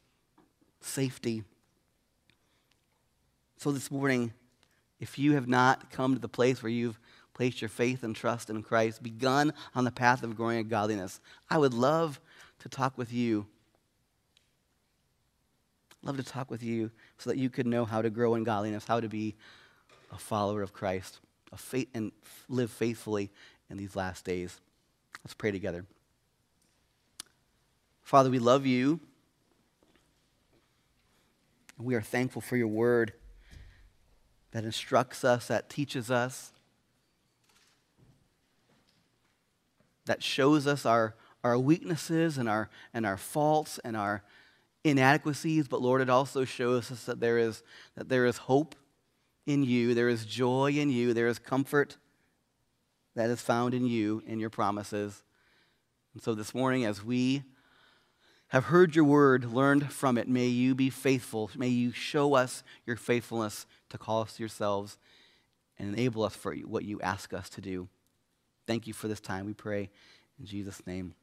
safety. 0.80 1.44
So 3.58 3.72
this 3.72 3.90
morning, 3.90 4.32
if 5.00 5.18
you 5.18 5.32
have 5.32 5.48
not 5.48 5.90
come 5.90 6.14
to 6.14 6.20
the 6.20 6.28
place 6.28 6.62
where 6.62 6.70
you've 6.70 6.98
placed 7.34 7.60
your 7.60 7.68
faith 7.68 8.02
and 8.02 8.16
trust 8.16 8.48
in 8.48 8.62
Christ, 8.62 9.02
begun 9.02 9.52
on 9.74 9.84
the 9.84 9.90
path 9.90 10.22
of 10.22 10.36
growing 10.36 10.58
in 10.58 10.68
godliness, 10.68 11.20
I 11.50 11.58
would 11.58 11.74
love 11.74 12.20
to 12.60 12.68
talk 12.68 12.96
with 12.96 13.12
you. 13.12 13.46
Love 16.02 16.16
to 16.16 16.22
talk 16.22 16.50
with 16.50 16.62
you 16.62 16.90
so 17.18 17.30
that 17.30 17.38
you 17.38 17.50
could 17.50 17.66
know 17.66 17.84
how 17.84 18.00
to 18.00 18.10
grow 18.10 18.34
in 18.34 18.44
godliness, 18.44 18.86
how 18.86 19.00
to 19.00 19.08
be 19.08 19.34
a 20.12 20.18
follower 20.18 20.62
of 20.62 20.72
Christ, 20.72 21.18
a 21.52 21.56
faith, 21.56 21.88
and 21.94 22.12
live 22.48 22.70
faithfully 22.70 23.30
in 23.68 23.76
these 23.76 23.96
last 23.96 24.24
days. 24.24 24.60
Let's 25.24 25.34
pray 25.34 25.50
together. 25.50 25.84
Father, 28.06 28.30
we 28.30 28.38
love 28.38 28.64
you. 28.66 29.00
We 31.76 31.96
are 31.96 32.00
thankful 32.00 32.40
for 32.40 32.56
your 32.56 32.68
word 32.68 33.12
that 34.52 34.62
instructs 34.62 35.24
us, 35.24 35.48
that 35.48 35.68
teaches 35.68 36.08
us, 36.08 36.52
that 40.04 40.22
shows 40.22 40.68
us 40.68 40.86
our, 40.86 41.16
our 41.42 41.58
weaknesses 41.58 42.38
and 42.38 42.48
our, 42.48 42.70
and 42.94 43.04
our 43.04 43.16
faults 43.16 43.80
and 43.82 43.96
our 43.96 44.22
inadequacies. 44.84 45.66
But 45.66 45.82
Lord, 45.82 46.00
it 46.00 46.08
also 46.08 46.44
shows 46.44 46.92
us 46.92 47.06
that 47.06 47.18
there 47.18 47.38
is, 47.38 47.64
that 47.96 48.08
there 48.08 48.24
is 48.24 48.36
hope 48.36 48.76
in 49.46 49.64
you, 49.64 49.94
there 49.94 50.08
is 50.08 50.24
joy 50.24 50.70
in 50.70 50.90
you, 50.90 51.12
there 51.12 51.26
is 51.26 51.40
comfort 51.40 51.96
that 53.16 53.30
is 53.30 53.40
found 53.40 53.74
in 53.74 53.84
you, 53.84 54.22
in 54.28 54.38
your 54.38 54.50
promises. 54.50 55.24
And 56.14 56.22
so 56.22 56.36
this 56.36 56.54
morning, 56.54 56.84
as 56.84 57.04
we 57.04 57.42
have 58.48 58.64
heard 58.64 58.94
your 58.94 59.04
word, 59.04 59.52
learned 59.52 59.92
from 59.92 60.16
it, 60.16 60.28
may 60.28 60.46
you 60.46 60.74
be 60.74 60.90
faithful. 60.90 61.50
May 61.56 61.68
you 61.68 61.90
show 61.92 62.34
us 62.34 62.62
your 62.86 62.96
faithfulness 62.96 63.66
to 63.90 63.98
call 63.98 64.22
us 64.22 64.34
to 64.34 64.42
yourselves 64.42 64.98
and 65.78 65.92
enable 65.92 66.22
us 66.22 66.34
for 66.34 66.54
what 66.54 66.84
you 66.84 67.00
ask 67.00 67.34
us 67.34 67.48
to 67.50 67.60
do. 67.60 67.88
Thank 68.66 68.86
you 68.86 68.92
for 68.92 69.08
this 69.08 69.20
time, 69.20 69.46
we 69.46 69.52
pray. 69.52 69.90
In 70.38 70.46
Jesus' 70.46 70.86
name, 70.86 71.14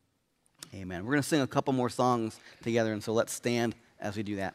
amen. 0.74 1.04
We're 1.04 1.12
going 1.12 1.24
to 1.24 1.28
sing 1.28 1.42
a 1.42 1.48
couple 1.48 1.74
more 1.74 1.90
songs 1.90 2.40
together, 2.62 2.94
and 2.94 3.04
so 3.04 3.14
let's 3.14 3.34
stand 3.34 3.76
as 4.00 4.18
we 4.18 4.24
do 4.24 4.38
that. 4.38 4.54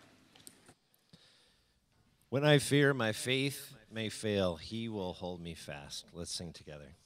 When 2.29 2.45
I 2.45 2.59
fear 2.59 2.93
my 2.93 3.13
faith 3.13 3.75
may 3.91 4.11
fail, 4.11 4.57
he 4.57 4.89
will 4.89 5.15
hold 5.15 5.41
me 5.41 5.55
fast. 5.55 6.05
Let's 6.13 6.31
sing 6.31 6.53
together. 6.53 6.97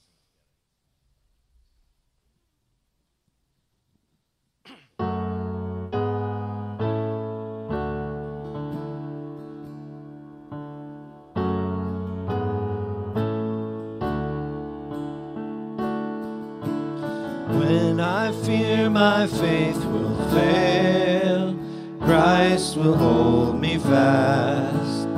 My 19.02 19.26
faith 19.26 19.84
will 19.86 20.16
fail, 20.30 21.58
Christ 21.98 22.76
will 22.76 22.94
hold 22.94 23.60
me 23.60 23.76
fast. 23.76 25.08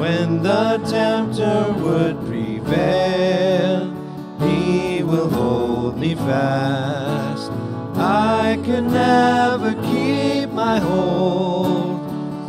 When 0.00 0.42
the 0.42 0.78
tempter 0.96 1.58
would 1.82 2.16
prevail, 2.30 3.92
he 4.40 5.02
will 5.02 5.28
hold 5.28 5.98
me 5.98 6.14
fast. 6.14 7.52
I 7.96 8.58
can 8.64 8.84
never 8.90 9.74
keep 9.90 10.48
my 10.64 10.78
hold 10.78 12.00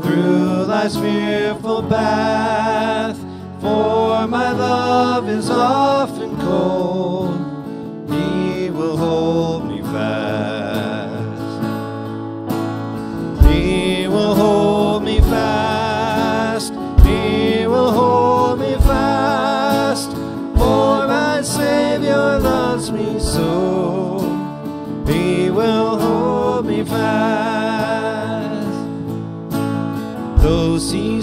through 0.04 0.68
life's 0.74 0.96
fearful 0.96 1.84
path, 1.84 3.18
for 3.60 4.26
my 4.26 4.54
love 4.54 5.28
is 5.28 5.50
often 5.50 6.38
cold. 6.40 7.27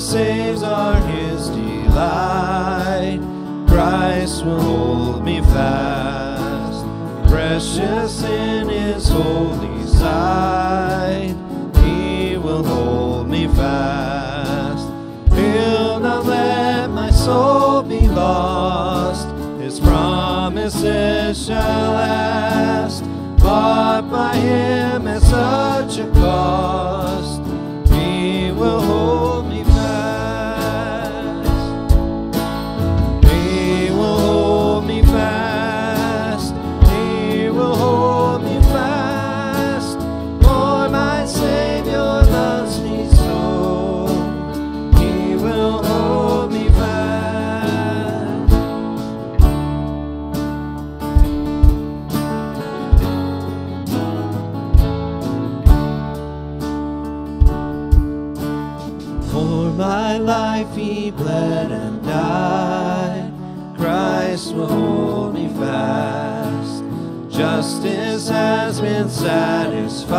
Saves 0.04 0.62
are 0.62 1.00
his 1.00 1.48
delight. 1.48 3.20
Christ 3.66 4.44
will 4.44 4.60
hold 4.60 5.24
me 5.24 5.40
fast 5.40 6.44
precious 7.34 8.22
in 8.22 8.68
his 8.68 9.08
holy 9.08 9.86
sight. 9.86 11.34
He 11.82 12.36
will 12.36 12.62
hold 12.62 13.28
me 13.28 13.48
fast. 13.48 14.88
He'll 15.34 16.00
not 16.00 16.26
let 16.26 16.90
my 16.90 17.10
soul 17.10 17.82
be 17.82 18.06
lost. 18.08 19.28
His 19.60 19.80
promises 19.80 21.46
shall 21.46 21.92
last. 21.92 23.04
Bought 23.38 24.10
by 24.10 24.36
him 24.36 25.08
at 25.08 25.22
such 25.22 25.98
a 25.98 26.10
cost. 26.12 26.73
has 68.34 68.80
been 68.80 69.08
satisfied. 69.08 70.10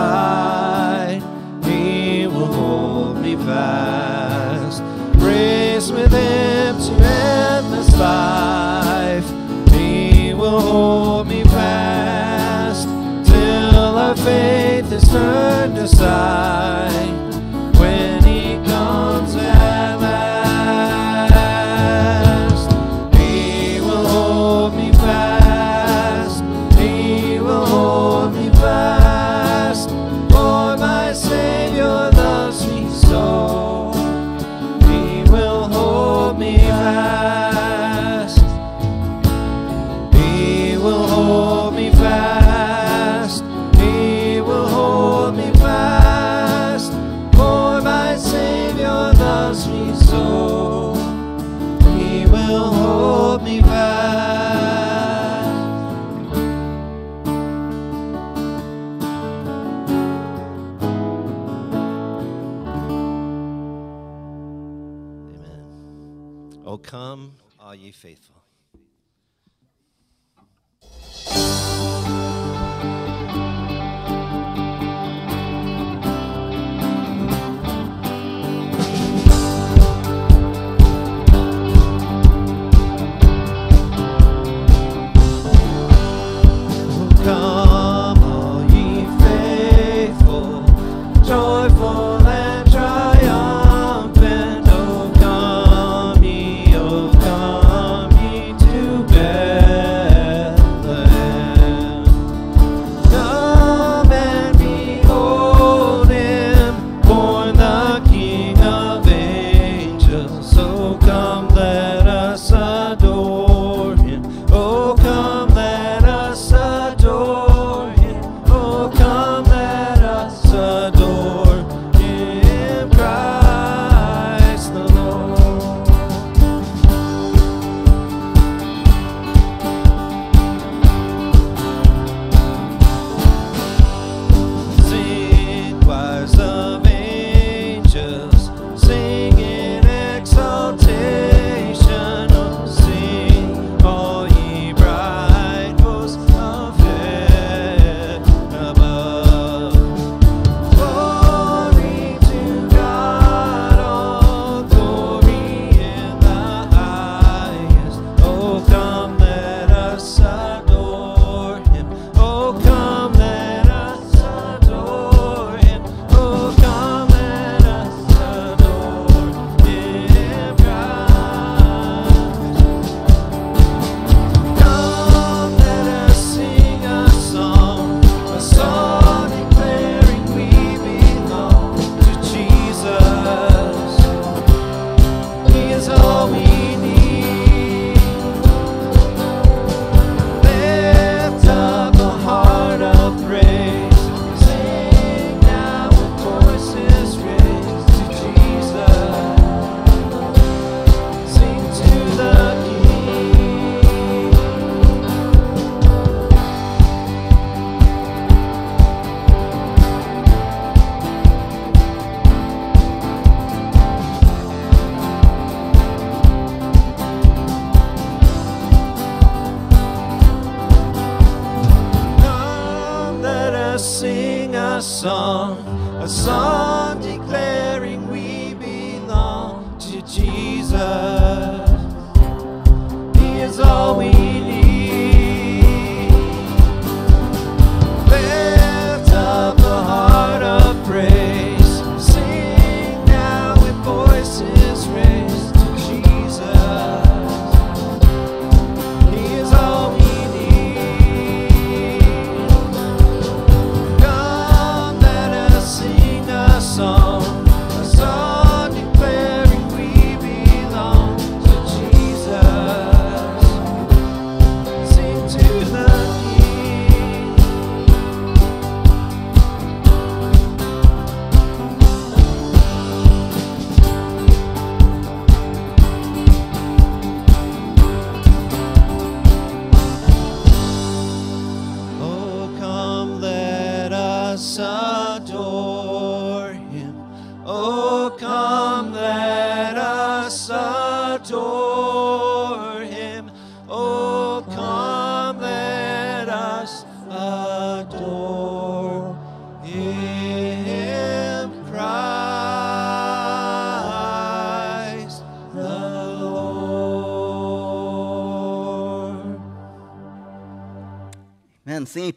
He 1.63 2.27
will 2.27 2.53
hold 2.61 3.17
me 3.17 3.35
fast. 3.35 4.81
Race 5.15 5.91
with 5.91 6.13
him 6.13 6.77
to 6.85 6.93
endless 7.03 7.91
life. 7.97 9.27
He 9.73 10.33
will 10.33 10.61
hold 10.61 11.27
me 11.27 11.43
fast. 11.43 12.87
Till 13.29 13.75
our 13.75 14.15
faith 14.15 14.91
is 14.91 15.07
turned 15.09 15.77
aside. 15.77 17.04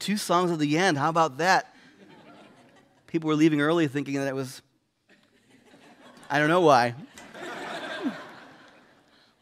Two 0.08 0.16
songs 0.16 0.50
at 0.50 0.58
the 0.58 0.78
end. 0.78 0.96
How 0.96 1.10
about 1.10 1.36
that? 1.36 1.74
people 3.08 3.28
were 3.28 3.34
leaving 3.34 3.60
early 3.60 3.86
thinking 3.88 4.14
that 4.14 4.26
it 4.26 4.34
was, 4.34 4.62
I 6.30 6.38
don't 6.38 6.48
know 6.48 6.62
why. 6.62 6.94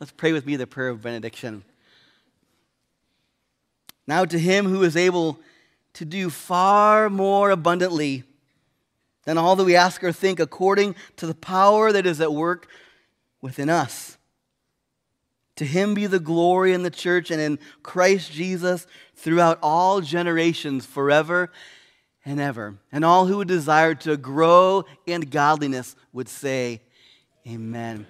Let's 0.01 0.11
pray 0.11 0.33
with 0.33 0.45
me 0.45 0.57
the 0.57 0.67
prayer 0.67 0.89
of 0.89 1.03
benediction. 1.03 1.63
Now, 4.09 4.25
to 4.25 4.37
him 4.37 4.67
who 4.67 4.83
is 4.83 4.97
able 4.97 5.39
to 5.95 6.05
do 6.05 6.31
far 6.31 7.09
more 7.11 7.51
abundantly 7.51 8.25
than 9.23 9.39
all 9.39 9.55
that 9.55 9.63
we 9.63 9.77
ask 9.77 10.03
or 10.03 10.11
think, 10.11 10.41
according 10.41 10.97
to 11.15 11.29
the 11.29 11.35
power 11.35 11.93
that 11.93 12.07
is 12.07 12.21
at 12.21 12.33
work 12.33 12.67
within 13.41 13.71
us. 13.71 14.16
To 15.57 15.65
him 15.65 15.95
be 15.95 16.07
the 16.07 16.21
glory 16.21 16.73
in 16.73 16.83
the 16.83 16.91
church 16.91 17.31
and 17.31 17.41
in 17.41 17.59
Christ 17.83 18.31
Jesus 18.31 18.87
throughout 19.15 19.59
all 19.63 20.01
generations, 20.01 20.85
forever 20.85 21.51
and 22.25 22.41
ever. 22.41 22.77
And 22.93 23.05
all 23.05 23.27
who 23.27 23.39
would 23.39 23.49
desire 23.49 23.95
to 23.97 24.17
grow 24.17 24.85
in 25.07 25.23
godliness 25.23 25.97
would 26.13 26.29
say, 26.29 26.83
Amen. 27.47 28.07